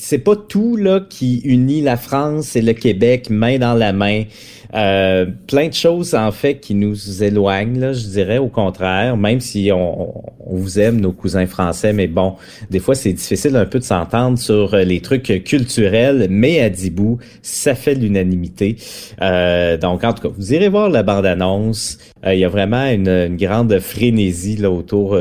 [0.00, 4.24] c'est pas tout là qui unit la France et le Québec main dans la main.
[4.72, 9.40] Euh, plein de choses en fait qui nous éloignent, là, je dirais au contraire, même
[9.40, 10.14] si on,
[10.46, 12.36] on, vous aime, nos cousins français, mais bon,
[12.70, 16.70] des fois c'est difficile un peu de s'entendre sur euh, les trucs culturels, mais à
[16.70, 18.76] Dibou, ça fait l'unanimité.
[19.20, 21.98] Euh, donc en tout cas, vous irez voir la bande-annonce.
[22.24, 25.18] Euh, il y a vraiment une, une, grande frénésie là, autour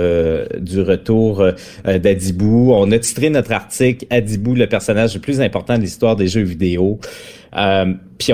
[0.59, 1.43] du retour
[1.85, 2.71] d'Adibou.
[2.73, 6.43] On a titré notre article Adibou, le personnage le plus important de l'histoire des jeux
[6.43, 6.99] vidéo.
[7.55, 8.33] Euh, puis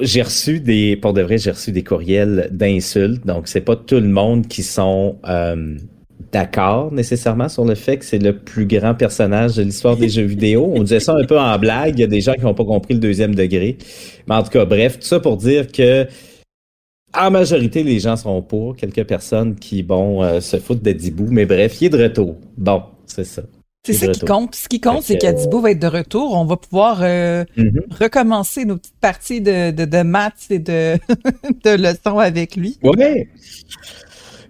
[0.00, 3.26] j'ai reçu des, pour de vrai, j'ai reçu des courriels d'insultes.
[3.26, 5.76] Donc c'est pas tout le monde qui sont euh,
[6.32, 10.24] d'accord nécessairement sur le fait que c'est le plus grand personnage de l'histoire des jeux
[10.24, 10.72] vidéo.
[10.74, 11.98] On disait ça un peu en blague.
[11.98, 13.76] Il y a des gens qui n'ont pas compris le deuxième degré.
[14.28, 16.06] Mais en tout cas, bref, tout ça pour dire que
[17.16, 18.76] en majorité, les gens seront pour.
[18.76, 21.28] Quelques personnes qui, bon, euh, se foutent de Dibou.
[21.30, 22.36] Mais bref, il est de retour.
[22.56, 23.42] Bon, c'est ça.
[23.84, 24.54] C'est ça qui compte.
[24.54, 26.32] Ce qui compte, c'est qu'Adibo va être de retour.
[26.34, 28.02] On va pouvoir euh, mm-hmm.
[28.02, 30.98] recommencer nos petites parties de, de, de maths et de,
[31.64, 32.78] de leçons avec lui.
[32.82, 33.28] Ouais.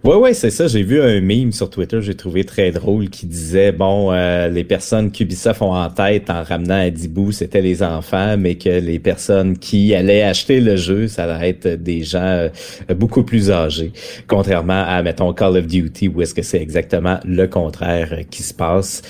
[0.05, 0.67] Ouais, ouais, c'est ça.
[0.67, 4.63] J'ai vu un meme sur Twitter, j'ai trouvé très drôle, qui disait bon, euh, les
[4.63, 8.99] personnes qu'Ubisoft ont en tête en ramenant à Dibou, c'était les enfants, mais que les
[8.99, 12.51] personnes qui allaient acheter le jeu, ça allait être des gens euh,
[12.95, 13.93] beaucoup plus âgés,
[14.29, 18.53] contrairement à mettons Call of Duty, où est-ce que c'est exactement le contraire qui se
[18.53, 19.01] passe.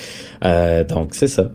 [0.45, 1.51] Euh, donc c'est ça.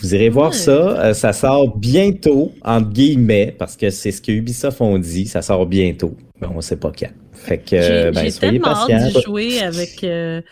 [0.00, 1.12] Vous irez voir ça.
[1.12, 5.26] ça sort bientôt, entre guillemets, parce que c'est ce que Ubisoft ont dit.
[5.26, 6.16] Ça sort bientôt.
[6.40, 7.10] Mais on sait pas quand.
[7.32, 10.42] Fait que, j'ai, ben, tellement hâte de jouer avec, euh,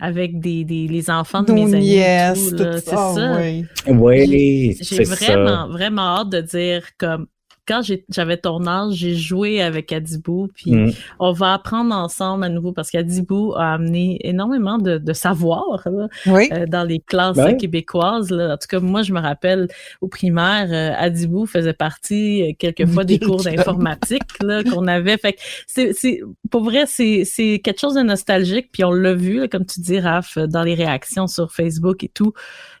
[0.00, 1.86] avec des, des, les enfants de mes amis.
[1.86, 2.80] Yes, tout, là.
[2.80, 3.38] C'est ça.
[3.40, 7.26] Oui, oui j'ai, vraiment, vraiment hâte de dire comme
[7.66, 10.92] quand j'avais ton âge, j'ai joué avec Adibou, puis mm.
[11.18, 16.08] on va apprendre ensemble à nouveau parce qu'Adibou a amené énormément de, de savoir là,
[16.26, 18.30] euh, dans les classes ben québécoises.
[18.30, 18.54] Là.
[18.54, 19.68] En tout cas, moi, je me rappelle
[20.00, 25.16] au primaire, euh, Adibou faisait partie euh, quelquefois des cours d'informatique qu'on avait.
[25.16, 29.48] Fait c'est, c'est, pour vrai, c'est, c'est quelque chose de nostalgique, puis on l'a vu,
[29.48, 32.34] comme tu dis, Raph, dans les réactions sur Facebook et tout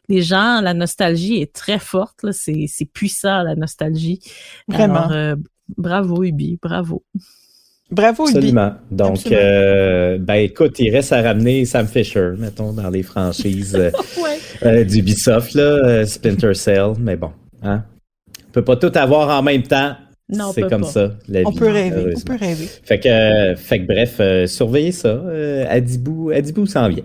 [0.08, 2.26] les gens, la nostalgie est très forte.
[2.32, 4.20] C'est, puissant, la nostalgie.
[4.68, 5.10] Vraiment.
[5.10, 5.36] Euh,
[5.76, 6.58] bravo, Ubi.
[6.62, 7.02] Bravo.
[7.90, 8.36] Bravo, Ubi.
[8.36, 8.72] Absolument.
[8.90, 13.90] Donc, euh, ben écoute, il reste à ramener Sam Fisher, mettons, dans les franchises euh,
[14.62, 14.84] ouais.
[14.84, 16.92] d'Ubisoft, là, Splinter Cell.
[16.98, 17.30] Mais bon,
[17.62, 17.84] hein?
[18.48, 19.96] On peut pas tout avoir en même temps.
[20.26, 21.46] Non, c'est comme ça, la vie.
[21.46, 22.66] On peut rêver, on peut rêver.
[22.82, 25.22] Fait que, fait que bref, surveillez ça.
[25.68, 27.04] Adibou, Adibou s'en vient.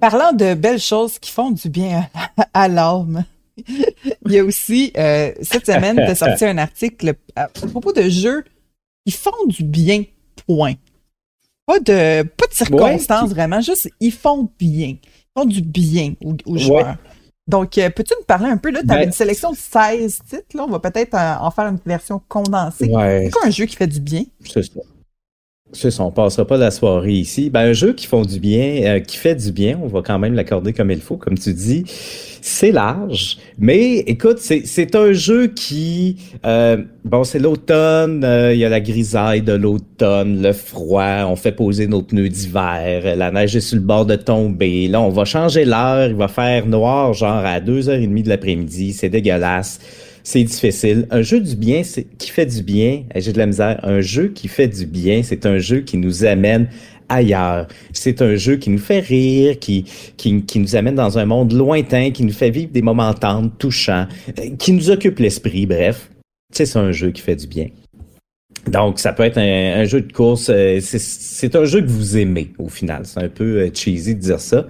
[0.00, 2.08] Parlant de belles choses qui font du bien
[2.54, 3.24] à, l'âme,
[3.56, 8.08] il y a aussi, euh, cette semaine, tu as sorti un article à, propos de
[8.08, 8.44] jeux
[9.06, 10.04] qui font du bien,
[10.46, 10.74] point.
[11.66, 14.96] Pas de, pas de circonstances vraiment, juste ils font bien.
[15.02, 16.96] Ils font du bien aux, joueurs.
[17.46, 18.70] Donc, euh, peux-tu nous parler un peu?
[18.70, 20.44] Là, tu avais ben, une sélection de 16 titres.
[20.54, 20.64] Là.
[20.64, 22.90] On va peut-être en, faire une version condensée.
[22.90, 24.24] C'est quoi un jeu qui fait du bien?
[24.44, 24.80] C'est ça.
[25.72, 27.48] C'est ça, on passera pas la soirée ici.
[27.48, 30.18] Ben, un jeu qui font du bien, euh, qui fait du bien, on va quand
[30.18, 31.84] même l'accorder comme il faut, comme tu dis.
[32.42, 38.66] C'est large, mais écoute, c'est un jeu qui, euh, bon, c'est l'automne, euh, il y
[38.66, 43.56] a la grisaille de l'automne, le froid, on fait poser nos pneus d'hiver, la neige
[43.56, 44.88] est sur le bord de tomber.
[44.88, 49.08] Là, on va changer l'heure, il va faire noir, genre à 2h30 de l'après-midi, c'est
[49.08, 49.80] dégueulasse
[50.26, 51.06] c'est difficile.
[51.10, 53.02] Un jeu du bien, c'est qui fait du bien.
[53.14, 53.78] J'ai de la misère.
[53.82, 56.68] Un jeu qui fait du bien, c'est un jeu qui nous amène
[57.10, 57.68] ailleurs.
[57.92, 59.84] C'est un jeu qui nous fait rire, qui,
[60.16, 63.52] qui, qui nous amène dans un monde lointain, qui nous fait vivre des moments tendres,
[63.58, 64.06] touchants,
[64.38, 66.10] euh, qui nous occupe l'esprit, bref.
[66.50, 67.68] C'est un jeu qui fait du bien.
[68.70, 70.48] Donc, ça peut être un, jeu de course.
[70.50, 73.02] euh, c'est- un jeu que vous aimez, au final.
[73.04, 74.66] C'est un peu euh, cheesy de dire ça.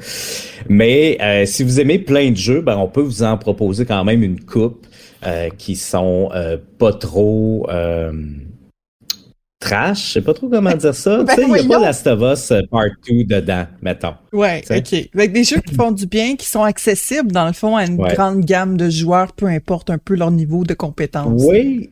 [0.68, 4.02] Mais euh, si vous aimez plein de jeux, ben, on peut vous en proposer quand
[4.04, 4.86] même une coupe
[5.26, 8.12] euh, qui sont euh, pas trop euh,
[9.60, 10.08] trash.
[10.08, 11.18] Je sais pas trop comment dire ça.
[11.24, 11.68] Ben tu sais, il n'y a voyons.
[11.68, 14.14] pas Last of Us Part 2 dedans, mettons.
[14.32, 14.78] Ouais, T'sais.
[14.78, 15.08] ok.
[15.14, 17.98] Avec des jeux qui font du bien, qui sont accessibles, dans le fond, à une
[18.00, 18.12] Ouais.
[18.14, 21.42] grande gamme de joueurs, peu importe un peu leur niveau de compétence.
[21.46, 21.90] Oui,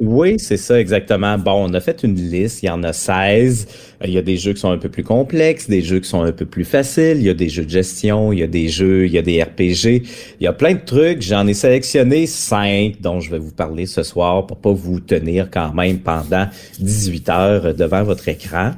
[0.00, 1.36] oui, c'est ça exactement.
[1.38, 3.66] Bon, on a fait une liste, il y en a 16.
[4.02, 6.08] Euh, Il y a des jeux qui sont un peu plus complexes, des jeux qui
[6.08, 8.46] sont un peu plus faciles, il y a des jeux de gestion, il y a
[8.46, 10.02] des jeux, il y a des RPG,
[10.40, 11.22] il y a plein de trucs.
[11.22, 15.50] J'en ai sélectionné 5 dont je vais vous parler ce soir pour pas vous tenir
[15.50, 16.46] quand même pendant
[16.78, 18.72] 18 heures devant votre écran.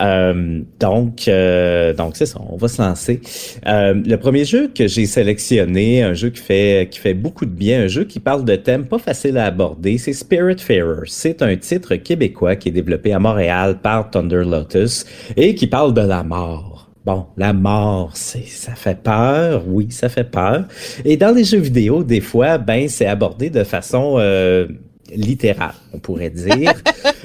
[0.00, 3.20] Euh, donc, euh, donc c'est ça, on va se lancer.
[3.66, 7.50] Euh, le premier jeu que j'ai sélectionné, un jeu qui fait qui fait beaucoup de
[7.50, 11.06] bien, un jeu qui parle de thèmes pas faciles à aborder, c'est Spiritfarer.
[11.06, 15.04] C'est un titre québécois qui est développé à Montréal par Thunder Lotus
[15.36, 16.74] et qui parle de la mort.
[17.04, 20.64] Bon, la mort, c'est ça fait peur, oui, ça fait peur.
[21.04, 24.66] Et dans les jeux vidéo, des fois, ben c'est abordé de façon euh,
[25.14, 26.72] littérale, on pourrait dire.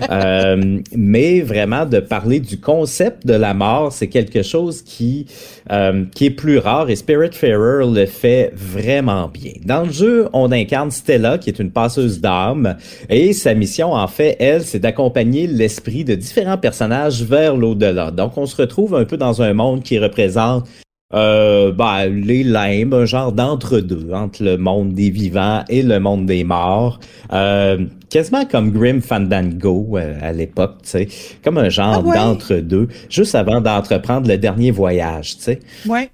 [0.10, 5.26] Euh, mais vraiment de parler du concept de la mort, c'est quelque chose qui
[5.72, 9.54] euh, qui est plus rare et Spiritfarer le fait vraiment bien.
[9.66, 12.78] Dans le jeu, on incarne Stella qui est une passeuse d'âme
[13.10, 18.12] et sa mission en fait, elle, c'est d'accompagner l'esprit de différents personnages vers l'au-delà.
[18.12, 20.68] Donc on se retrouve un peu dans un monde qui représente
[21.14, 26.28] euh, ben, les limbes, un genre d'entre-deux entre le monde des vivants et le monde
[26.28, 27.00] des morts.
[27.34, 31.08] Euh, quasiment comme Grim Fandango euh, à l'époque, tu sais.
[31.44, 32.16] Comme un genre Ah ouais?
[32.16, 35.60] d'entre-deux, juste avant d'entreprendre le dernier voyage, tu sais.
[35.88, 36.12] Ouais.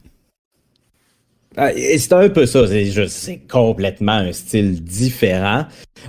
[1.58, 2.66] Ah, C'est un peu ça,
[3.08, 5.66] c'est complètement un style différent.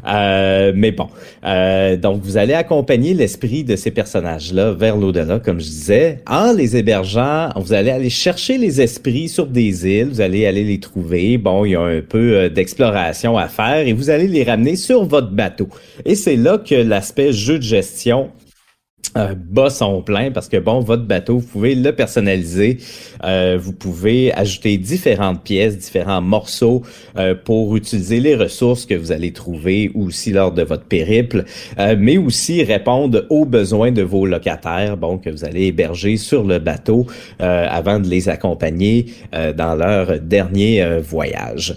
[0.07, 1.09] Euh, mais bon,
[1.45, 6.53] Euh, donc vous allez accompagner l'esprit de ces personnages-là vers l'au-delà, comme je disais, en
[6.53, 7.51] les hébergeant.
[7.57, 11.39] Vous allez aller chercher les esprits sur des îles, vous allez aller les trouver.
[11.39, 14.75] Bon, il y a un peu euh, d'exploration à faire et vous allez les ramener
[14.75, 15.69] sur votre bateau.
[16.05, 18.31] Et c'est là que l'aspect jeu de gestion
[19.17, 22.79] euh, bat son plein parce que bon, votre bateau, vous pouvez le personnaliser,
[23.25, 26.83] euh, vous pouvez ajouter différentes pièces, différents morceaux
[27.17, 31.45] euh, pour utiliser les ressources que vous allez trouver aussi lors de votre périple,
[31.79, 36.45] euh, mais aussi répondre aux besoins de vos locataires, bon, que vous allez héberger sur
[36.45, 37.07] le bateau
[37.41, 41.77] euh, avant de les accompagner euh, dans leur dernier voyage.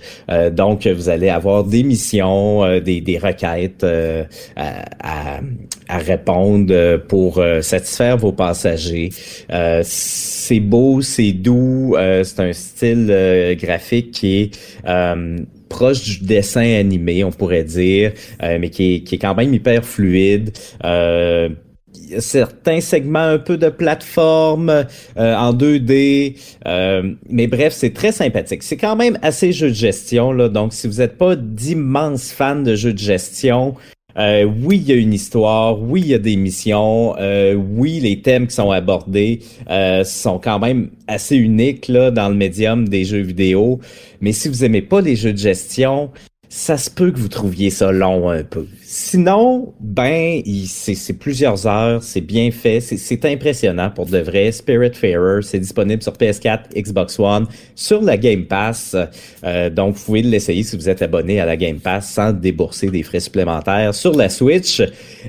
[0.52, 3.86] Donc, vous allez avoir des missions, des, des requêtes
[4.56, 5.40] à, à-
[5.90, 6.98] répondre euh,
[7.30, 9.10] pour euh, satisfaire vos passagers.
[9.52, 14.52] Euh, c'est beau, c'est doux, euh, c'est un style graphique qui est
[15.70, 19.86] proche du dessin animé, on pourrait dire, mais qui est, qui est quand même hyper
[19.86, 20.52] fluide.
[22.18, 26.36] Certains segments un peu de plateforme euh, en 2D,
[26.68, 28.64] euh, mais bref, c'est très sympathique.
[28.64, 32.62] C'est quand même assez jeu de gestion, là, donc si vous n'êtes pas d'immenses fans
[32.62, 33.76] de jeux de gestion,
[34.20, 38.02] euh, oui, il y a une histoire, oui, il y a des missions, euh, oui,
[38.02, 39.40] les thèmes qui sont abordés
[39.70, 43.80] euh, sont quand même assez uniques là, dans le médium des jeux vidéo.
[44.20, 46.12] Mais si vous aimez pas les jeux de gestion,
[46.52, 48.66] ça se peut que vous trouviez ça long un peu.
[48.82, 54.52] Sinon, ben, c'est plusieurs heures, c'est bien fait, c'est- impressionnant pour de vrai.
[54.52, 57.46] Spiritfarer, c'est disponible sur PS4, Xbox One,
[57.76, 58.96] sur la Game Pass.
[59.44, 62.90] Euh, donc, vous pouvez l'essayer si vous êtes abonné à la Game Pass sans débourser
[62.90, 64.82] des frais supplémentaires sur la Switch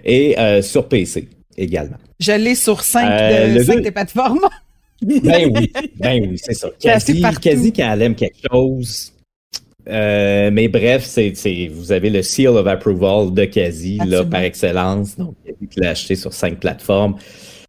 [0.05, 1.97] et euh, sur PC également.
[2.19, 4.41] Je l'ai sur cinq, Euh, de- des plateformes.
[5.03, 6.69] Ben oui, ben oui, c'est ça.
[6.81, 9.13] Quasi, quasi quand elle aime quelque chose.
[9.91, 11.33] Euh, mais bref, c'est,
[11.73, 15.17] vous avez le seal of approval de Quasi, là, par excellence.
[15.17, 15.35] Donc,
[15.77, 17.17] l'a acheté sur cinq plateformes.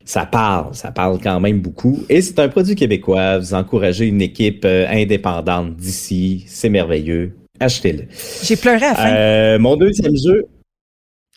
[0.03, 1.99] Ça parle, ça parle quand même beaucoup.
[2.09, 3.38] Et c'est un produit québécois.
[3.38, 6.43] Vous encouragez une équipe euh, indépendante d'ici.
[6.47, 7.34] C'est merveilleux.
[7.59, 8.05] Achetez-le.
[8.43, 9.13] J'ai pleuré à la fin.
[9.13, 10.47] Euh, mon deuxième jeu.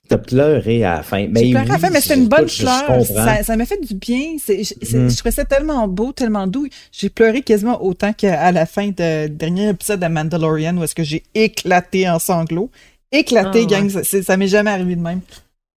[0.08, 1.26] T'as pleuré à la fin.
[1.28, 3.04] Mais J'ai pleuré à la fin, mais c'était une bonne comprends.
[3.04, 4.36] Ça, ça m'a fait du bien.
[4.38, 6.68] C'est- je, trouvais ça tellement beau, tellement doux.
[6.92, 11.04] J'ai pleuré quasiment autant qu'à la fin de dernier épisode de Mandalorian où est-ce que
[11.04, 12.70] j'ai éclaté en sanglots.
[13.12, 13.94] Éclaté, Ah, gang.
[13.94, 14.04] ouais.
[14.04, 15.20] Ça, ça m'est jamais arrivé de même.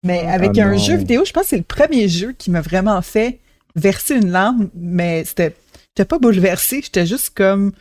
[0.04, 0.78] Mais Ah, avec Ah un non.
[0.78, 3.38] jeu vidéo, je pense que c'est le premier jeu qui m'a vraiment fait
[3.76, 5.54] verser une larme, mais c'était,
[5.96, 7.72] j'étais pas bouleversée, j'étais juste comme,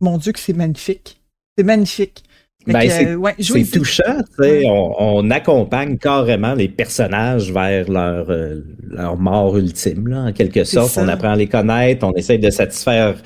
[0.00, 1.20] mon Dieu, que c'est magnifique.
[1.56, 2.22] C'est magnifique.
[2.66, 8.60] Ben, c'est touchant, on, on, accompagne carrément les personnages vers leur, euh,
[8.90, 10.96] leur mort ultime, là, en quelque sorte.
[10.96, 13.16] On apprend à les connaître, on essaye de satisfaire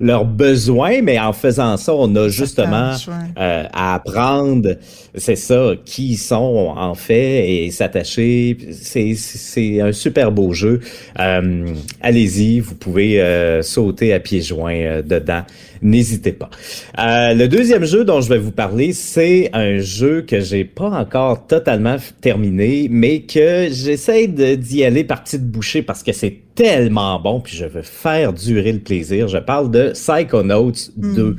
[0.00, 2.92] leurs besoins, mais en faisant ça, on a justement
[3.38, 4.76] euh, à apprendre,
[5.14, 8.56] c'est ça, qui ils sont en fait et s'attacher.
[8.72, 10.80] C'est un super beau jeu.
[11.18, 11.66] Euh,
[12.00, 15.42] allez-y, vous pouvez euh, sauter à pieds joints dedans.
[15.82, 16.50] N'hésitez pas.
[16.96, 21.46] le deuxième jeu dont je vais vous parler, c'est un jeu que j'ai pas encore
[21.46, 27.40] totalement terminé, mais que j'essaie d'y aller par petites bouchées parce que c'est tellement bon,
[27.40, 29.28] puis je veux faire durer le plaisir.
[29.28, 31.22] Je parle de Psychonauts 2.
[31.22, 31.36] Hmm.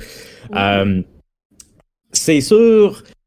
[0.56, 1.02] Euh,
[2.12, 3.19] c'est sûr, euh,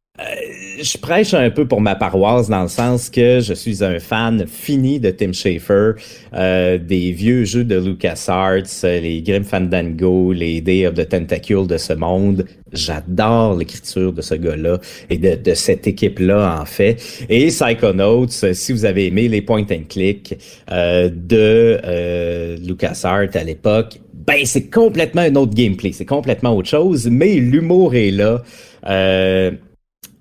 [0.82, 4.46] je prêche un peu pour ma paroisse dans le sens que je suis un fan
[4.46, 5.92] fini de Tim Schafer,
[6.34, 11.76] euh, des vieux jeux de LucasArts, les Grim Fandango, les Day of the Tentacle de
[11.76, 12.46] ce monde.
[12.72, 14.78] J'adore l'écriture de ce gars-là
[15.10, 17.24] et de, de cette équipe-là, en fait.
[17.28, 20.34] Et Psychonauts, si vous avez aimé les point and click
[20.70, 26.68] euh, de euh, LucasArts à l'époque, ben c'est complètement un autre gameplay, c'est complètement autre
[26.68, 28.42] chose, mais l'humour est là.
[28.86, 29.50] Euh,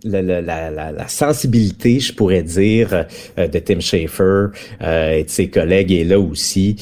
[0.04, 3.06] la, la, la, la, sensibilité, je pourrais dire,
[3.38, 4.48] euh, de Tim Schafer
[4.82, 6.76] euh, et de ses collègues est là aussi.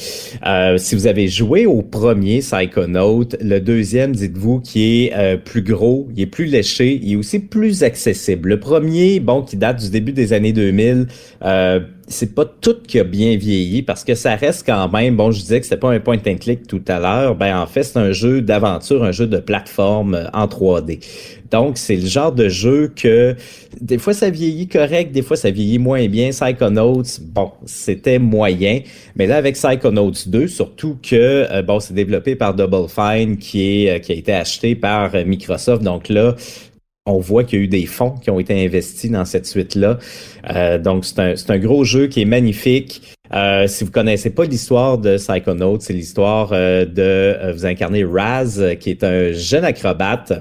[0.46, 5.62] Euh, si vous avez joué au premier Psychonaut, le deuxième, dites-vous, qui est euh, plus
[5.62, 8.50] gros, il est plus léché, il est aussi plus accessible.
[8.50, 11.06] Le premier, bon, qui date du début des années 2000,
[11.42, 15.30] euh, c'est pas tout qui a bien vieilli parce que ça reste quand même, bon,
[15.30, 17.84] je disais que c'était pas un point and click tout à l'heure, ben en fait,
[17.84, 20.98] c'est un jeu d'aventure, un jeu de plateforme en 3D.
[21.50, 23.34] Donc, c'est le genre de jeu que
[23.80, 26.30] des fois ça vieillit correct, des fois ça vieillit moins bien.
[26.30, 28.80] Psychonauts, bon, c'était moyen.
[29.16, 33.88] Mais là, avec Psychonauts 2, surtout que, euh, bon, c'est développé par Double Fine qui,
[33.88, 35.82] euh, qui a été acheté par euh, Microsoft.
[35.82, 36.36] Donc là,
[37.10, 39.98] on voit qu'il y a eu des fonds qui ont été investis dans cette suite-là.
[40.78, 43.16] donc, c'est un, gros jeu qui est magnifique.
[43.66, 49.04] si vous connaissez pas l'histoire de Psychonauts, c'est l'histoire de vous incarner Raz, qui est
[49.04, 50.32] un jeune acrobate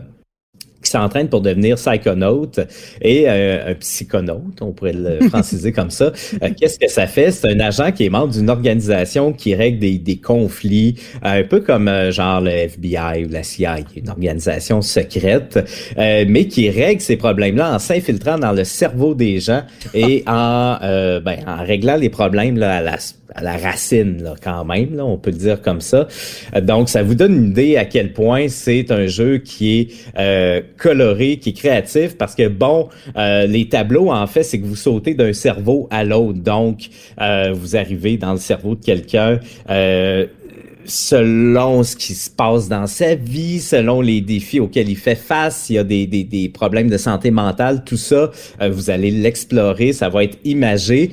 [0.90, 2.60] qui s'entraîne pour devenir psychonaute
[3.02, 6.12] et euh, un psychonaute, on pourrait le franciser comme ça.
[6.42, 7.32] Euh, qu'est-ce que ça fait?
[7.32, 11.60] C'est un agent qui est membre d'une organisation qui règle des, des conflits, un peu
[11.60, 15.60] comme euh, genre le FBI ou la CIA, une organisation secrète,
[15.98, 19.62] mais qui règle ces problèmes-là en s'infiltrant dans le cerveau des gens
[19.94, 20.78] et en,
[21.24, 22.98] ben, en réglant les problèmes là, à la
[23.36, 26.08] à la racine là, quand même, là, on peut le dire comme ça.
[26.62, 30.62] Donc, ça vous donne une idée à quel point c'est un jeu qui est euh,
[30.78, 34.76] coloré, qui est créatif, parce que bon, euh, les tableaux, en fait, c'est que vous
[34.76, 36.40] sautez d'un cerveau à l'autre.
[36.40, 36.90] Donc,
[37.22, 39.40] euh, vous arrivez dans le cerveau de quelqu'un.
[40.86, 45.66] selon ce qui se passe dans sa vie, selon les défis auxquels il fait face,
[45.66, 49.94] s'il y a des, des, des, problèmes de santé mentale, tout ça, vous allez l'explorer,
[49.94, 51.12] ça va être imagé.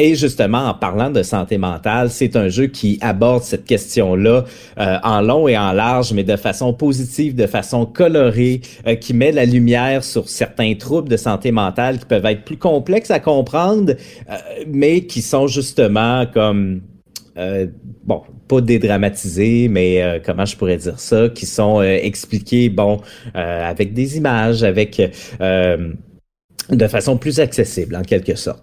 [0.00, 4.44] Et justement, en parlant de santé mentale, c'est un jeu qui aborde cette question-là
[4.78, 9.12] euh, en long et en large, mais de façon positive, de façon colorée, euh, qui
[9.12, 13.18] met la lumière sur certains troubles de santé mentale qui peuvent être plus complexes à
[13.18, 13.94] comprendre,
[14.30, 14.34] euh,
[14.68, 16.80] mais qui sont justement comme
[18.04, 23.00] bon, pas dédramatisés, mais comment je pourrais dire ça, qui sont expliqués, bon,
[23.32, 25.00] avec des images, avec
[26.70, 28.62] de façon plus accessible en quelque sorte.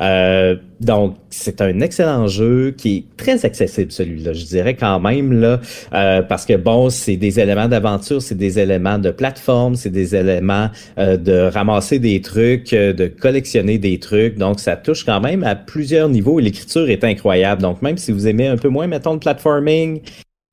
[0.00, 5.32] Euh, donc c'est un excellent jeu qui est très accessible celui-là, je dirais quand même
[5.32, 5.60] là,
[5.94, 10.16] euh, parce que bon c'est des éléments d'aventure, c'est des éléments de plateforme, c'est des
[10.16, 15.44] éléments euh, de ramasser des trucs, de collectionner des trucs, donc ça touche quand même
[15.44, 17.62] à plusieurs niveaux et l'écriture est incroyable.
[17.62, 20.00] Donc même si vous aimez un peu moins mettons le platforming,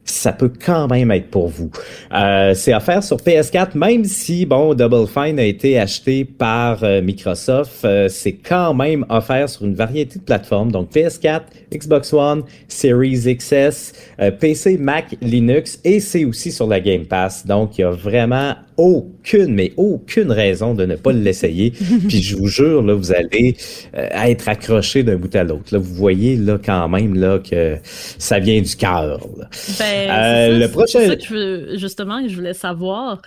[0.06, 1.70] ça peut quand même être pour vous.
[2.14, 7.02] Euh, c'est offert sur PS4, même si, bon, Double Fine a été acheté par euh,
[7.02, 11.42] Microsoft, euh, c'est quand même offert sur une variété de plateformes, donc PS4,
[11.74, 13.94] Xbox One, Series XS,
[14.40, 17.46] PC, Mac, Linux, et c'est aussi sur la Game Pass.
[17.46, 21.72] Donc, il y a vraiment aucune, mais aucune raison de ne pas l'essayer.
[22.08, 23.56] Puis je vous jure, là, vous allez
[23.94, 25.74] être accroché d'un bout à l'autre.
[25.74, 29.28] Là, vous voyez là quand même là que ça vient du cœur.
[29.80, 31.08] Ben, euh, le prochain.
[31.08, 33.22] Ça que je justement, je voulais savoir.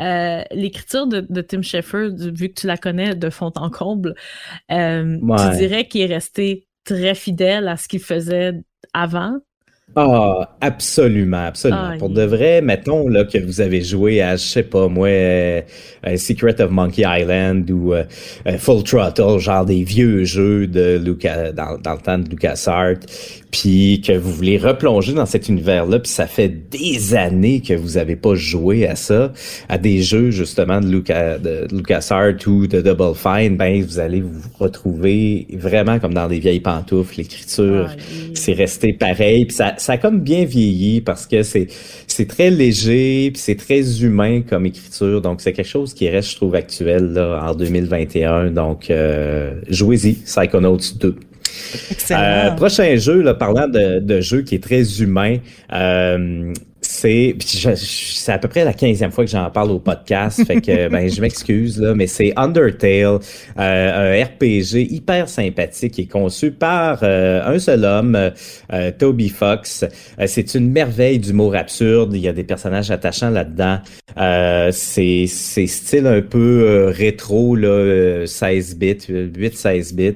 [0.00, 4.14] Euh, l'écriture de, Tim Schafer, vu que tu la connais de fond en comble,
[4.70, 8.54] euh, tu dirais qu'il est resté très fidèle à ce qu'il faisait
[8.94, 9.38] avant?
[9.96, 11.90] Ah, absolument, absolument.
[11.94, 15.08] Ah, Pour de vrai, mettons là, que vous avez joué à, je sais pas moi,
[15.08, 15.62] euh,
[16.06, 18.04] euh, Secret of Monkey Island ou euh,
[18.58, 23.00] Full Throttle, genre des vieux jeux de Lucas, dans, dans le temps de LucasArts,
[23.50, 27.96] puis que vous voulez replonger dans cet univers-là, puis ça fait des années que vous
[27.98, 29.32] avez pas joué à ça,
[29.68, 34.20] à des jeux justement de, Lucas, de LucasArts ou de Double Fine, ben vous allez
[34.20, 37.96] vous retrouver vraiment comme dans des vieilles pantoufles, l'écriture Ah,
[38.30, 39.46] il- c'est resté pareil.
[39.46, 41.66] Puis ça, ça a comme bien vieilli parce que c'est
[42.06, 45.20] c'est très léger, puis c'est très humain comme écriture.
[45.20, 48.50] Donc c'est quelque chose qui reste, je trouve, actuel là, en 2021.
[48.50, 51.16] Donc euh, jouez-y, Psychonauts 2.
[51.90, 52.20] Excellent.
[52.20, 55.38] Euh, prochain jeu, là, parlant de, jeu qui est très humain,
[55.72, 56.52] euh,
[56.90, 57.36] c'est
[57.76, 61.08] c'est à peu près la quinzième fois que j'en parle au podcast, fait que ben
[61.08, 63.20] je m'excuse là, mais c'est Undertale,
[63.58, 68.32] euh, un RPG hyper sympathique qui est conçu par euh, un seul homme,
[68.72, 69.84] euh, Toby Fox.
[70.18, 72.12] Euh, c'est une merveille d'humour absurde.
[72.14, 73.78] Il y a des personnages attachants là-dedans.
[74.18, 80.14] Euh, c'est c'est style un peu euh, rétro là, euh, 16 bits, 8 16 bits.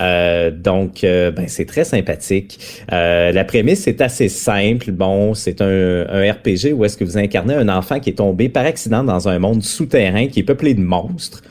[0.00, 2.58] Euh, donc euh, ben c'est très sympathique.
[2.92, 4.90] Euh, la prémisse est assez simple.
[4.92, 8.48] Bon, c'est un, un RPG où est-ce que vous incarnez un enfant qui est tombé
[8.48, 11.42] par accident dans un monde souterrain qui est peuplé de monstres.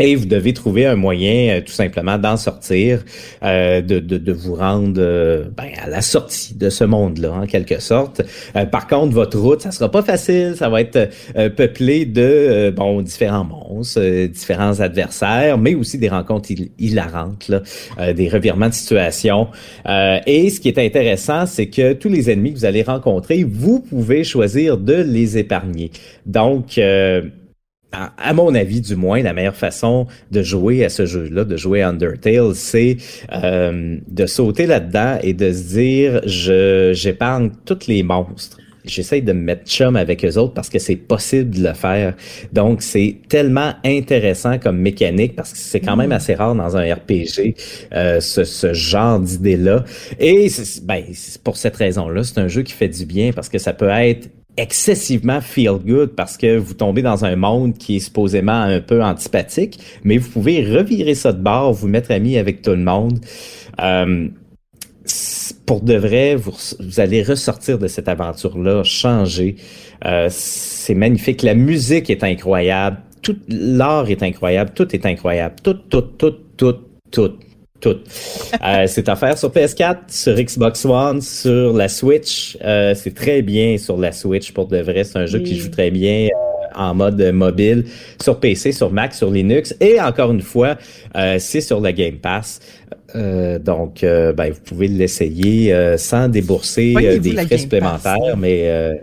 [0.00, 3.04] Et vous devez trouver un moyen, euh, tout simplement, d'en sortir,
[3.44, 7.46] euh, de, de, de vous rendre euh, ben, à la sortie de ce monde-là, en
[7.46, 8.22] quelque sorte.
[8.56, 10.54] Euh, par contre, votre route, ça sera pas facile.
[10.56, 16.50] Ça va être euh, peuplé de bon différents monstres, différents adversaires, mais aussi des rencontres
[16.50, 17.62] hil- hilarantes, là,
[18.12, 19.48] des revirements de situation.
[19.86, 23.80] Et ce qui est intéressant, c'est que tous les ennemis que vous allez rencontrer, vous
[23.80, 25.90] pouvez choisir de les épargner.
[26.26, 26.78] Donc
[27.94, 31.82] à, mon avis, du moins, la meilleure façon de jouer à ce jeu-là, de jouer
[31.82, 32.96] à Undertale, c'est
[33.32, 38.58] euh, de sauter là-dedans et de se dire, je j'épargne tous les monstres.
[38.84, 42.14] J'essaye de me mettre chum avec eux autres parce que c'est possible de le faire.
[42.52, 46.94] Donc, c'est tellement intéressant comme mécanique parce que c'est quand même assez rare dans un
[46.94, 47.54] RPG,
[47.94, 49.84] euh, ce, ce genre d'idée-là.
[50.20, 50.48] Et
[50.82, 53.72] ben, c'est pour cette raison-là, c'est un jeu qui fait du bien parce que ça
[53.72, 58.52] peut être excessivement feel good parce que vous tombez dans un monde qui est supposément
[58.52, 62.70] un peu antipathique, mais vous pouvez revirer ça de bord, vous mettre ami avec tout
[62.70, 63.18] le monde.
[63.80, 64.28] Euh,
[65.66, 69.56] pour de vrai, vous, vous allez ressortir de cette aventure-là, changer.
[70.04, 71.42] Euh, c'est magnifique.
[71.42, 72.98] La musique est incroyable.
[73.22, 74.70] Tout l'art est incroyable.
[74.74, 75.56] Tout est incroyable.
[75.62, 76.76] Tout, tout, tout, tout,
[77.10, 77.32] tout.
[77.84, 77.98] Tout.
[78.64, 82.56] Euh, c'est à faire sur PS4, sur Xbox One, sur la Switch.
[82.64, 85.04] Euh, c'est très bien sur la Switch pour de vrai.
[85.04, 87.84] C'est un jeu qui joue très bien euh, en mode mobile
[88.22, 89.76] sur PC, sur Mac, sur Linux.
[89.82, 90.78] Et encore une fois,
[91.14, 92.60] euh, c'est sur le Game Pass.
[93.16, 97.60] Euh, donc, euh, ben, vous pouvez l'essayer sans débourser des la frais Pass?
[97.60, 98.96] supplémentaires, mais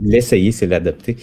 [0.00, 1.16] l'essayer, c'est l'adopter.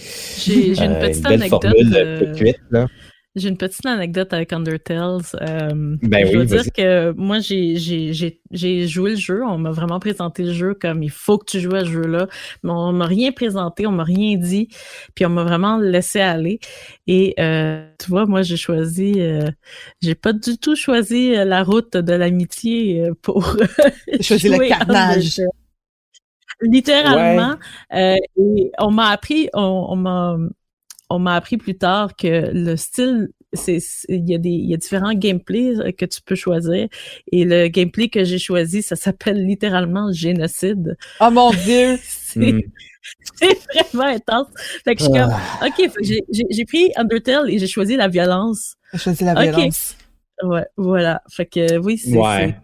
[0.44, 1.62] J'ai une petite belle anecdote.
[1.62, 2.86] formule quick cuite, là.
[3.34, 5.20] J'ai une petite anecdote avec Undertale.
[5.40, 9.42] Euh, Ben je oui, veux dire que moi, j'ai- j'ai j'ai- j'ai joué le jeu.
[9.42, 12.26] On m'a vraiment présenté le jeu comme il faut que tu joues à ce jeu-là.
[12.62, 14.68] Mais on m'a rien présenté, on m'a rien dit.
[15.14, 16.60] Puis on m'a vraiment laissé aller.
[17.06, 19.14] Et euh, tu vois, moi, j'ai choisi...
[19.22, 19.48] euh,
[20.02, 23.56] j'ai pas du tout choisi euh, la route de l'amitié euh, pour
[24.18, 25.40] J'ai choisi le jouer à carnage.
[26.60, 27.56] Littéralement.
[27.92, 30.36] Euh, et on m'a appris, on, on m'a,
[31.14, 34.74] on m'a appris plus tard que le style, c'est, il y a des, il y
[34.74, 36.88] a différents gameplays euh, que tu peux choisir.
[37.30, 40.96] Et le gameplay que j'ai choisi, ça s'appelle littéralement génocide.
[41.20, 41.98] Oh mon Dieu!
[42.02, 42.60] C'est, Hmm.
[43.34, 43.58] c'est
[43.92, 44.46] vraiment intense.
[44.84, 45.30] Fait que je suis comme,
[45.66, 48.76] ok, fait que j'ai, pris Undertale et j'ai choisi la violence.
[48.92, 49.40] J'ai choisi la Ok.
[49.42, 49.96] violence.
[50.42, 51.22] Ouais, voilà.
[51.30, 52.56] Fait que oui, c'est, Ouais.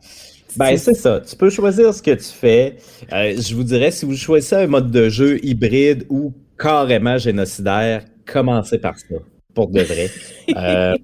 [0.57, 1.21] Ben, c'est ça.
[1.21, 2.77] Tu peux choisir ce que tu fais.
[3.13, 8.05] Euh, je vous dirais, si vous choisissez un mode de jeu hybride ou carrément génocidaire,
[8.33, 9.17] commencez par ça,
[9.55, 10.09] pour de vrai.
[10.57, 10.97] Euh,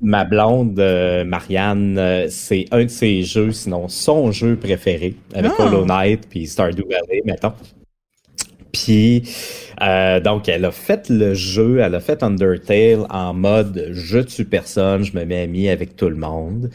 [0.00, 5.52] ma blonde, euh, Marianne, euh, c'est un de ses jeux, sinon son jeu préféré, avec
[5.58, 5.66] Ah.
[5.66, 7.52] Hollow Knight puis Stardew Valley, mettons.
[8.72, 9.22] Puis,
[9.82, 14.46] euh, donc, elle a fait le jeu, elle a fait Undertale en mode je tue
[14.46, 16.70] personne, je me mets ami avec tout le monde.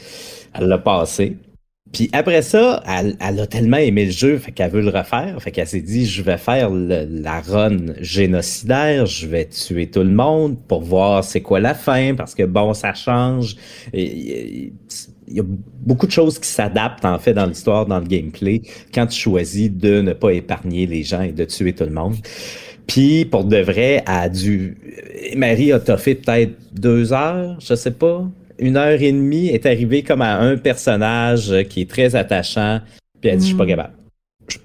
[0.53, 1.37] Elle l'a passé.
[1.93, 5.41] Puis après ça, elle, elle a tellement aimé le jeu, fait qu'elle veut le refaire.
[5.41, 10.01] Fait qu'elle s'est dit, je vais faire le- la run génocidaire, je vais tuer tout
[10.03, 13.55] le monde pour voir c'est quoi la fin, parce que bon, ça change.
[13.93, 14.71] Il
[15.29, 18.61] y a beaucoup de choses qui s'adaptent en fait dans l'histoire, dans le gameplay,
[18.93, 22.15] quand tu choisis de ne pas épargner les gens et de tuer tout le monde.
[22.85, 24.29] Puis pour de vrai, a.
[25.35, 28.25] Marie a toffé peut-être deux heures, je sais pas,
[28.59, 32.81] une heure et demie, est arrivée comme à un personnage qui est très attachant,
[33.21, 33.67] puis elle dit je suis pas Mm.
[33.67, 33.93] capable.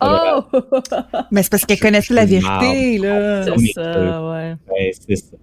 [0.00, 0.42] Oh!
[1.32, 3.44] Mais c'est parce qu'elle connaissait la vérité, là.
[3.44, 4.54] C'est ça, ouais.
[4.70, 5.36] Ouais, c'est ça.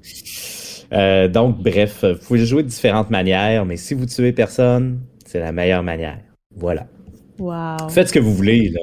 [0.94, 5.02] Euh, donc, bref, vous pouvez le jouer de différentes manières, mais si vous tuez personne,
[5.26, 6.18] c'est la meilleure manière.
[6.56, 6.88] Voilà.
[7.38, 7.90] Wow.
[7.90, 8.82] Faites ce que vous voulez, là.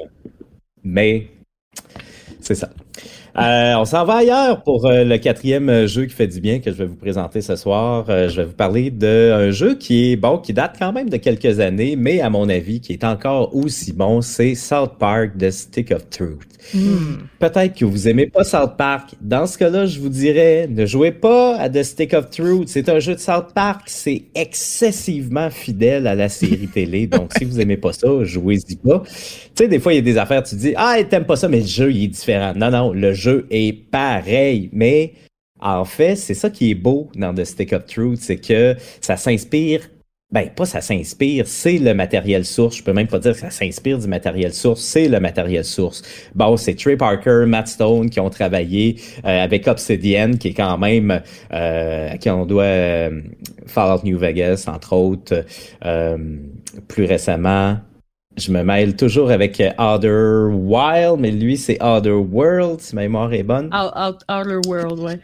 [0.83, 1.27] Mais
[2.39, 2.69] c'est ça.
[3.39, 6.57] Euh, on s'en va ailleurs pour euh, le quatrième euh, jeu qui fait du bien
[6.57, 8.05] que je vais vous présenter ce soir.
[8.09, 11.17] Euh, je vais vous parler d'un jeu qui est bon, qui date quand même de
[11.17, 15.51] quelques années, mais à mon avis, qui est encore aussi bon, c'est South Park The
[15.51, 16.57] Stick of Truth.
[16.73, 17.27] Hmm.
[17.39, 19.11] Peut-être que vous aimez pas South Park.
[19.21, 22.69] Dans ce cas-là, je vous dirais, ne jouez pas à The Stick of Truth.
[22.69, 23.83] C'est un jeu de South Park.
[23.85, 27.05] C'est excessivement fidèle à la série télé.
[27.07, 29.03] Donc, si vous aimez pas ça, jouez-y pas.
[29.05, 31.47] Tu sais, des fois, il y a des affaires, tu dis, ah, t'aimes pas ça,
[31.47, 32.53] mais le jeu, il est différent.
[32.55, 34.69] Non, non, le jeu est pareil.
[34.73, 35.13] Mais,
[35.59, 39.17] en fait, c'est ça qui est beau dans The Stick of Truth, c'est que ça
[39.17, 39.81] s'inspire
[40.29, 42.75] ben, pas ça s'inspire, c'est le matériel source.
[42.75, 46.01] Je peux même pas dire que ça s'inspire du matériel source, c'est le matériel source.
[46.35, 50.77] Bon, c'est Trey Parker, Matt Stone qui ont travaillé euh, avec Obsidian, qui est quand
[50.77, 51.21] même,
[51.53, 53.21] euh, à qui on doit euh,
[53.67, 55.45] Fallout New Vegas, entre autres.
[56.89, 57.77] Plus récemment,
[58.37, 63.33] je me mêle toujours avec Other Wild, mais lui, c'est Other World, si ma mémoire
[63.33, 63.67] est bonne.
[63.73, 65.19] Out, out, Outer World, ouais.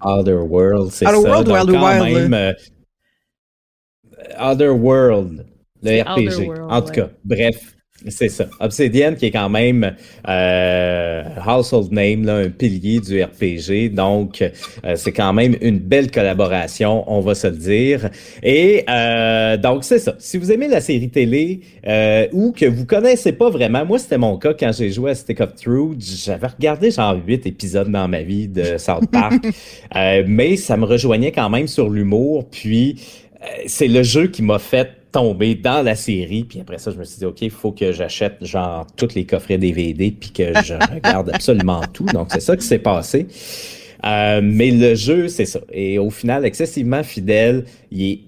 [0.00, 1.18] Other World, c'est ça.
[1.18, 2.52] World ou Donc, Outer quand Wild, même, euh,
[4.38, 5.46] Other World,
[5.82, 6.46] le RPG.
[6.46, 6.94] World, en tout ouais.
[6.94, 7.76] cas, bref,
[8.08, 8.46] c'est ça.
[8.60, 9.94] Obsidian qui est quand même
[10.28, 13.94] euh, household name, là, un pilier du RPG.
[13.94, 18.10] Donc, euh, c'est quand même une belle collaboration, on va se le dire.
[18.42, 20.14] Et euh, donc, c'est ça.
[20.18, 24.18] Si vous aimez la série télé euh, ou que vous connaissez pas vraiment, moi, c'était
[24.18, 26.00] mon cas quand j'ai joué à Stick of Truth.
[26.00, 29.42] J'avais regardé genre huit épisodes dans ma vie de South Park,
[29.96, 32.48] Euh, mais ça me rejoignait quand même sur l'humour.
[32.50, 33.00] Puis,
[33.42, 36.44] euh, c'est le jeu qui m'a fait tomber dans la série.
[36.44, 39.24] Puis après ça, je me suis dit, OK, il faut que j'achète genre tous les
[39.24, 42.06] coffrets DVD puis que je regarde absolument tout.
[42.06, 43.28] Donc, c'est ça qui s'est passé.
[44.04, 45.60] Euh, mais le jeu, c'est ça.
[45.70, 48.20] Et au final, excessivement fidèle, il est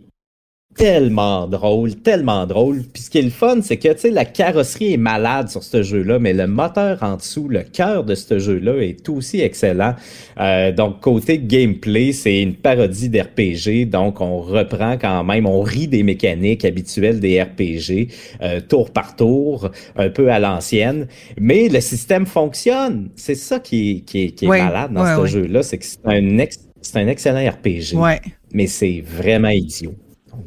[0.76, 2.82] tellement drôle, tellement drôle.
[2.92, 5.62] Puis ce qui est le fun, c'est que, tu sais, la carrosserie est malade sur
[5.62, 9.94] ce jeu-là, mais le moteur en dessous, le cœur de ce jeu-là est aussi excellent.
[10.40, 13.86] Euh, donc, côté gameplay, c'est une parodie d'RPG.
[13.86, 18.08] Donc, on reprend quand même, on rit des mécaniques habituelles des RPG,
[18.42, 21.06] euh, tour par tour, un peu à l'ancienne.
[21.38, 23.10] Mais le système fonctionne.
[23.16, 25.62] C'est ça qui est, qui est, qui est Ouais, malade dans ce jeu-là.
[25.62, 28.20] C'est que c'est un, ex- c'est un excellent RPG Ouais.
[28.52, 29.94] mais c'est vraiment idiot.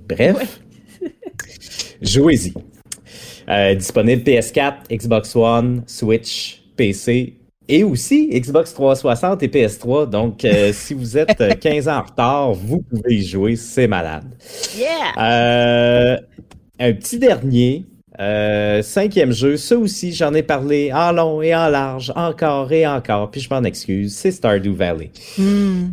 [0.07, 0.61] Bref,
[2.01, 2.53] jouez-y.
[3.49, 7.38] Euh, disponible PS4, Xbox One, Switch, PC
[7.69, 10.09] et aussi Xbox 360 et PS3.
[10.09, 13.88] Donc, euh, si vous êtes euh, 15 ans en retard, vous pouvez y jouer, c'est
[13.88, 14.25] malade.
[14.77, 15.13] Yeah!
[15.17, 16.17] Euh,
[16.79, 17.85] un petit dernier,
[18.19, 22.88] euh, cinquième jeu, ça aussi, j'en ai parlé en long et en large, encore et
[22.88, 25.11] encore, puis je m'en excuse, c'est Stardew Valley.
[25.38, 25.89] Hmm.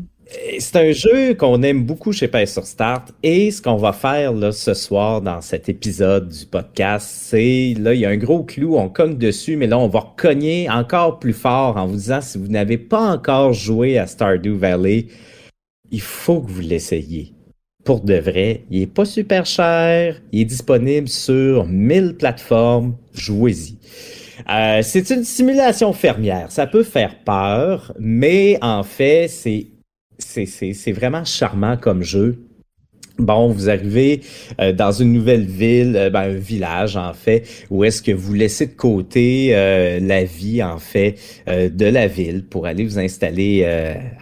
[0.59, 4.32] C'est un jeu qu'on aime beaucoup chez PS sur Start et ce qu'on va faire
[4.32, 8.43] là, ce soir dans cet épisode du podcast, c'est là il y a un gros
[8.43, 12.20] clou, on cogne dessus, mais là on va cogner encore plus fort en vous disant
[12.20, 15.07] si vous n'avez pas encore joué à Stardew Valley,
[15.91, 17.32] il faut que vous l'essayiez.
[17.85, 23.76] Pour de vrai, il est pas super cher, il est disponible sur 1000 plateformes, jouez-y.
[24.51, 26.51] Euh, c'est une simulation fermière.
[26.51, 29.66] Ça peut faire peur, mais en fait, c'est
[30.19, 32.43] c'est, vraiment charmant comme jeu.
[33.19, 34.23] Bon, vous arrivez
[34.61, 38.35] euh, dans une nouvelle ville, euh, ben, un village en fait, où est-ce que vous
[38.35, 41.15] laissez de côté euh, la vie en fait
[41.47, 43.65] de la ville pour aller vous installer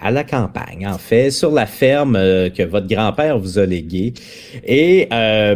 [0.01, 4.13] à la campagne en fait, sur la ferme que votre grand-père vous a léguée.
[4.67, 5.09] Et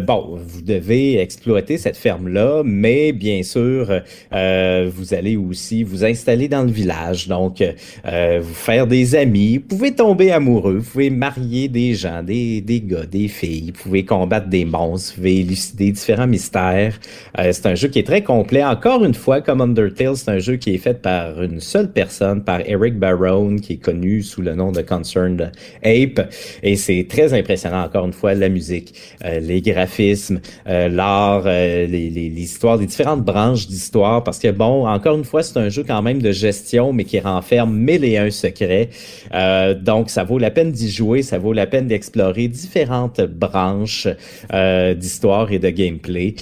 [0.07, 4.01] bon, vous devez exploiter cette ferme-là, mais bien sûr,
[4.33, 7.63] vous allez aussi vous installer dans le village, donc
[8.05, 9.59] vous faire des amis.
[9.59, 13.83] Vous pouvez tomber amoureux, vous pouvez marier des gens, des, des gars, des filles, vous
[13.83, 16.99] pouvez combattre des monstres, vous pouvez élucider différents mystères.
[17.39, 18.65] Euh, c'est un jeu qui est très complet.
[18.65, 22.43] Encore une fois, comme Undertale, c'est un jeu qui est fait par une seule personne,
[22.43, 25.53] par Eric Barone, qui est connu sous le nom de Concerned
[25.83, 26.33] Ape.
[26.63, 31.87] Et c'est très impressionnant, encore une fois, la musique, euh, les graphismes, euh, l'art, euh,
[31.87, 34.25] les, les, les histoires, les différentes branches d'histoire.
[34.25, 37.21] Parce que, bon, encore une fois, c'est un jeu quand même de gestion, mais qui
[37.21, 38.91] renferme mille et un secrets.
[39.35, 44.09] Euh, donc, ça vaut la peine d'y jouer, ça vaut la peine d'explorer différentes branches
[44.53, 46.35] euh, d'histoire et de gameplay.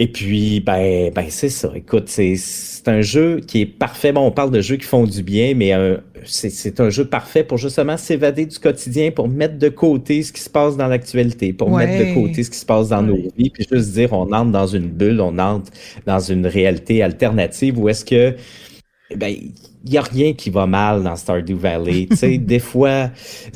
[0.00, 1.72] Et puis, ben, ben c'est ça.
[1.74, 2.36] Écoute, c'est
[2.86, 4.12] un jeu qui est parfait.
[4.12, 7.42] Bon, on parle de jeux qui font du bien, mais un- c'est un jeu parfait
[7.42, 11.52] pour justement s'évader du quotidien, pour mettre de côté ce qui se passe dans l'actualité,
[11.52, 11.84] pour Ouais.
[11.84, 14.52] mettre de côté ce qui se passe dans nos vies, puis juste dire on entre
[14.52, 15.72] dans une bulle, on entre
[16.06, 18.36] dans une réalité alternative où est-ce que
[19.16, 19.34] ben
[19.84, 22.08] il y a rien qui va mal dans Stardew Valley.
[22.38, 23.10] des fois,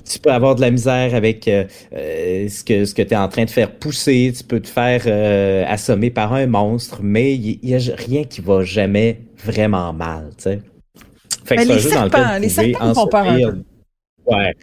[0.08, 1.64] tu peux avoir de la misère avec euh,
[1.94, 4.68] euh, ce que ce que tu es en train de faire pousser, tu peux te
[4.68, 9.92] faire euh, assommer par un monstre, mais il y, a rien qui va jamais vraiment
[9.92, 10.60] mal, tu sais.
[11.44, 13.54] Fait Mais c'est un les serpents, les serpents font peur un sortir.
[14.24, 14.34] peu.
[14.34, 14.54] Ouais.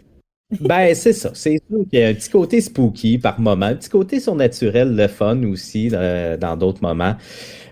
[0.58, 1.30] Ben, c'est ça.
[1.32, 4.96] C'est sûr qu'il y a un petit côté spooky par moment, un petit côté surnaturel,
[4.96, 7.14] le fun aussi euh, dans d'autres moments.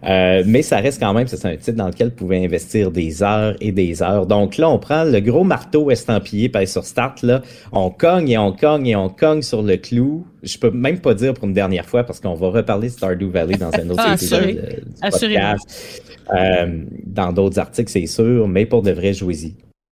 [0.04, 3.22] Euh, mais ça reste quand même, c'est un titre dans lequel vous pouvez investir des
[3.22, 4.26] heures et des heures.
[4.26, 7.42] Donc là, on prend le gros marteau estampillé par sur Start, là,
[7.72, 10.26] on cogne et on cogne et on cogne sur le clou.
[10.42, 13.30] Je peux même pas dire pour une dernière fois parce qu'on va reparler de Stardew
[13.30, 15.36] Valley dans un autre Ah, épisode assuré.
[15.36, 16.02] euh, podcast.
[16.36, 19.54] Euh, dans d'autres articles, c'est sûr, mais pour de vrai, jouez-y.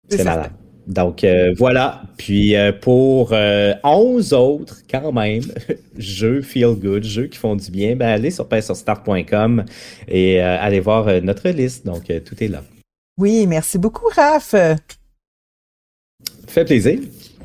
[0.08, 0.50] C'est malade.
[0.86, 2.02] Donc euh, voilà.
[2.16, 5.42] Puis euh, pour euh, 11 autres, quand même,
[5.96, 9.64] jeux feel good, jeux qui font du bien, ben allez sur start.com
[10.08, 11.86] et euh, allez voir notre liste.
[11.86, 12.62] Donc tout est là.
[13.18, 14.54] Oui, merci beaucoup, Raph.
[16.46, 16.98] Fait plaisir.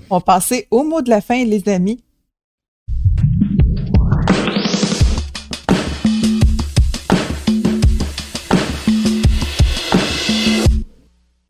[0.10, 2.02] On va passer au mot de la fin, les amis.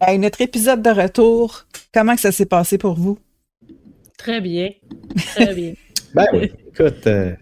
[0.01, 3.17] Hey, notre épisode de retour, comment que ça s'est passé pour vous?
[4.17, 4.69] Très bien.
[5.35, 5.73] Très bien.
[6.13, 6.49] Ben oui.
[6.73, 7.33] Écoute, euh,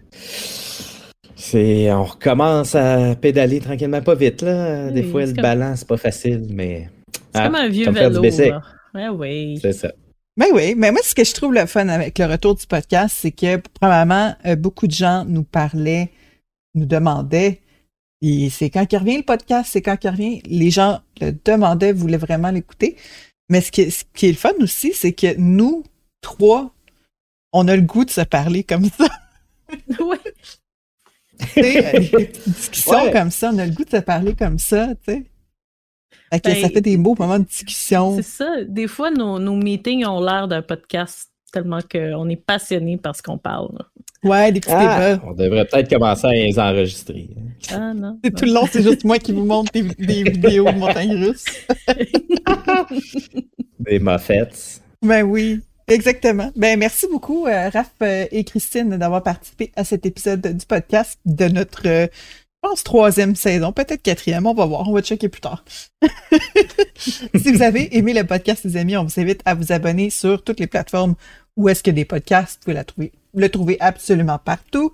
[1.36, 4.90] c'est on recommence à pédaler tranquillement, pas vite là.
[4.90, 7.84] Des Oui, fois le comme- ballon c'est pas facile, mais C'est Ah, comme un vieux
[7.84, 8.20] comme vélo.
[8.20, 9.58] Ouais, oui.
[9.62, 9.92] c'est ça.
[10.36, 13.16] Ben oui, mais moi, ce que je trouve le fun avec le retour du podcast,
[13.16, 16.10] c'est que, probablement, euh, beaucoup de gens nous parlaient,
[16.74, 17.60] nous demandaient,
[18.50, 22.16] c'est quand il revient le podcast, c'est quand il revient, les gens le demandaient, voulaient
[22.16, 22.96] vraiment l'écouter.
[23.50, 25.84] Mais ce qui, ce qui est le fun aussi, c'est que nous,
[26.20, 26.72] trois,
[27.52, 29.06] on a le goût de se parler comme ça.
[31.54, 33.12] Sais, euh, petites discussions Ouais.
[33.12, 35.24] comme ça, on a le goût de se parler comme ça, tu sais.
[36.32, 38.16] Fait que Ben, ça fait des beaux moments de discussion.
[38.16, 38.64] C'est ça.
[38.64, 43.22] Des fois, nos, nos meetings ont l'air d'un podcast tellement qu'on est passionné par ce
[43.22, 43.68] qu'on parle.
[43.78, 43.86] là.
[44.24, 45.24] Ouais, des petits Ah, débats.
[45.26, 47.28] on devrait peut-être commencer à les enregistrer.
[47.70, 48.18] Ah non.
[48.24, 51.14] C'est tout le long, c'est juste moi qui vous montre des, des vidéos de montagnes
[51.24, 51.44] russes.
[53.80, 54.80] Des moffettes.
[55.02, 56.50] Ben oui, exactement.
[56.56, 61.18] Ben merci beaucoup, euh, Raph euh, et Christine, d'avoir participé à cet épisode du podcast
[61.26, 65.28] de notre, euh, je pense, troisième saison, peut-être quatrième, on va voir, on va checker
[65.28, 65.64] plus tard.
[66.96, 70.42] si vous avez aimé le podcast, les amis, on vous invite à vous abonner sur
[70.42, 71.14] toutes les plateformes
[71.56, 74.92] où est-ce que des podcasts, vous pouvez la trouver, le trouver absolument partout.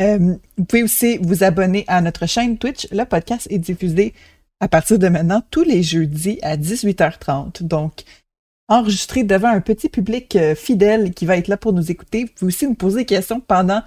[0.00, 2.88] Euh, vous pouvez aussi vous abonner à notre chaîne Twitch.
[2.90, 4.14] Le podcast est diffusé
[4.60, 7.62] à partir de maintenant tous les jeudis à 18h30.
[7.62, 8.04] Donc,
[8.68, 12.24] enregistré devant un petit public euh, fidèle qui va être là pour nous écouter.
[12.24, 13.82] Vous pouvez aussi nous poser des questions pendant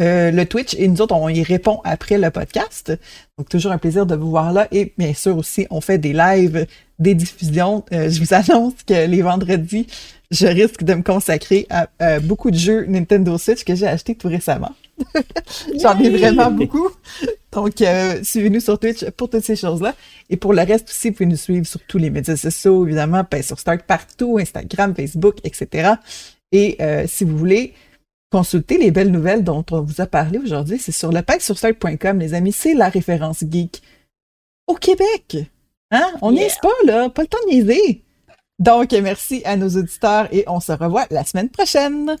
[0.00, 2.92] euh, le Twitch et nous autres, on y répond après le podcast.
[3.36, 4.68] Donc, toujours un plaisir de vous voir là.
[4.72, 6.66] Et bien sûr aussi, on fait des lives,
[7.02, 7.84] des diffusions.
[7.92, 9.86] Euh, je vous annonce que les vendredis,
[10.30, 14.14] je risque de me consacrer à euh, beaucoup de jeux Nintendo Switch que j'ai achetés
[14.14, 14.72] tout récemment.
[15.80, 16.88] J'en ai vraiment beaucoup.
[17.52, 19.94] Donc, euh, suivez-nous sur Twitch pour toutes ces choses-là.
[20.30, 23.24] Et pour le reste aussi, vous pouvez nous suivre sur tous les médias sociaux, évidemment,
[23.30, 25.94] ben, sur Start partout, Instagram, Facebook, etc.
[26.50, 27.74] Et euh, si vous voulez
[28.30, 32.18] consulter les belles nouvelles dont on vous a parlé aujourd'hui, c'est sur le sur start.com,
[32.18, 32.52] les amis.
[32.52, 33.82] C'est la référence geek
[34.66, 35.51] au Québec.
[35.92, 36.10] Hein?
[36.22, 36.48] On yeah.
[36.60, 37.08] pas, là.
[37.10, 38.02] Pas le temps de niaiser.
[38.58, 42.16] Donc, merci à nos auditeurs et on se revoit la semaine prochaine.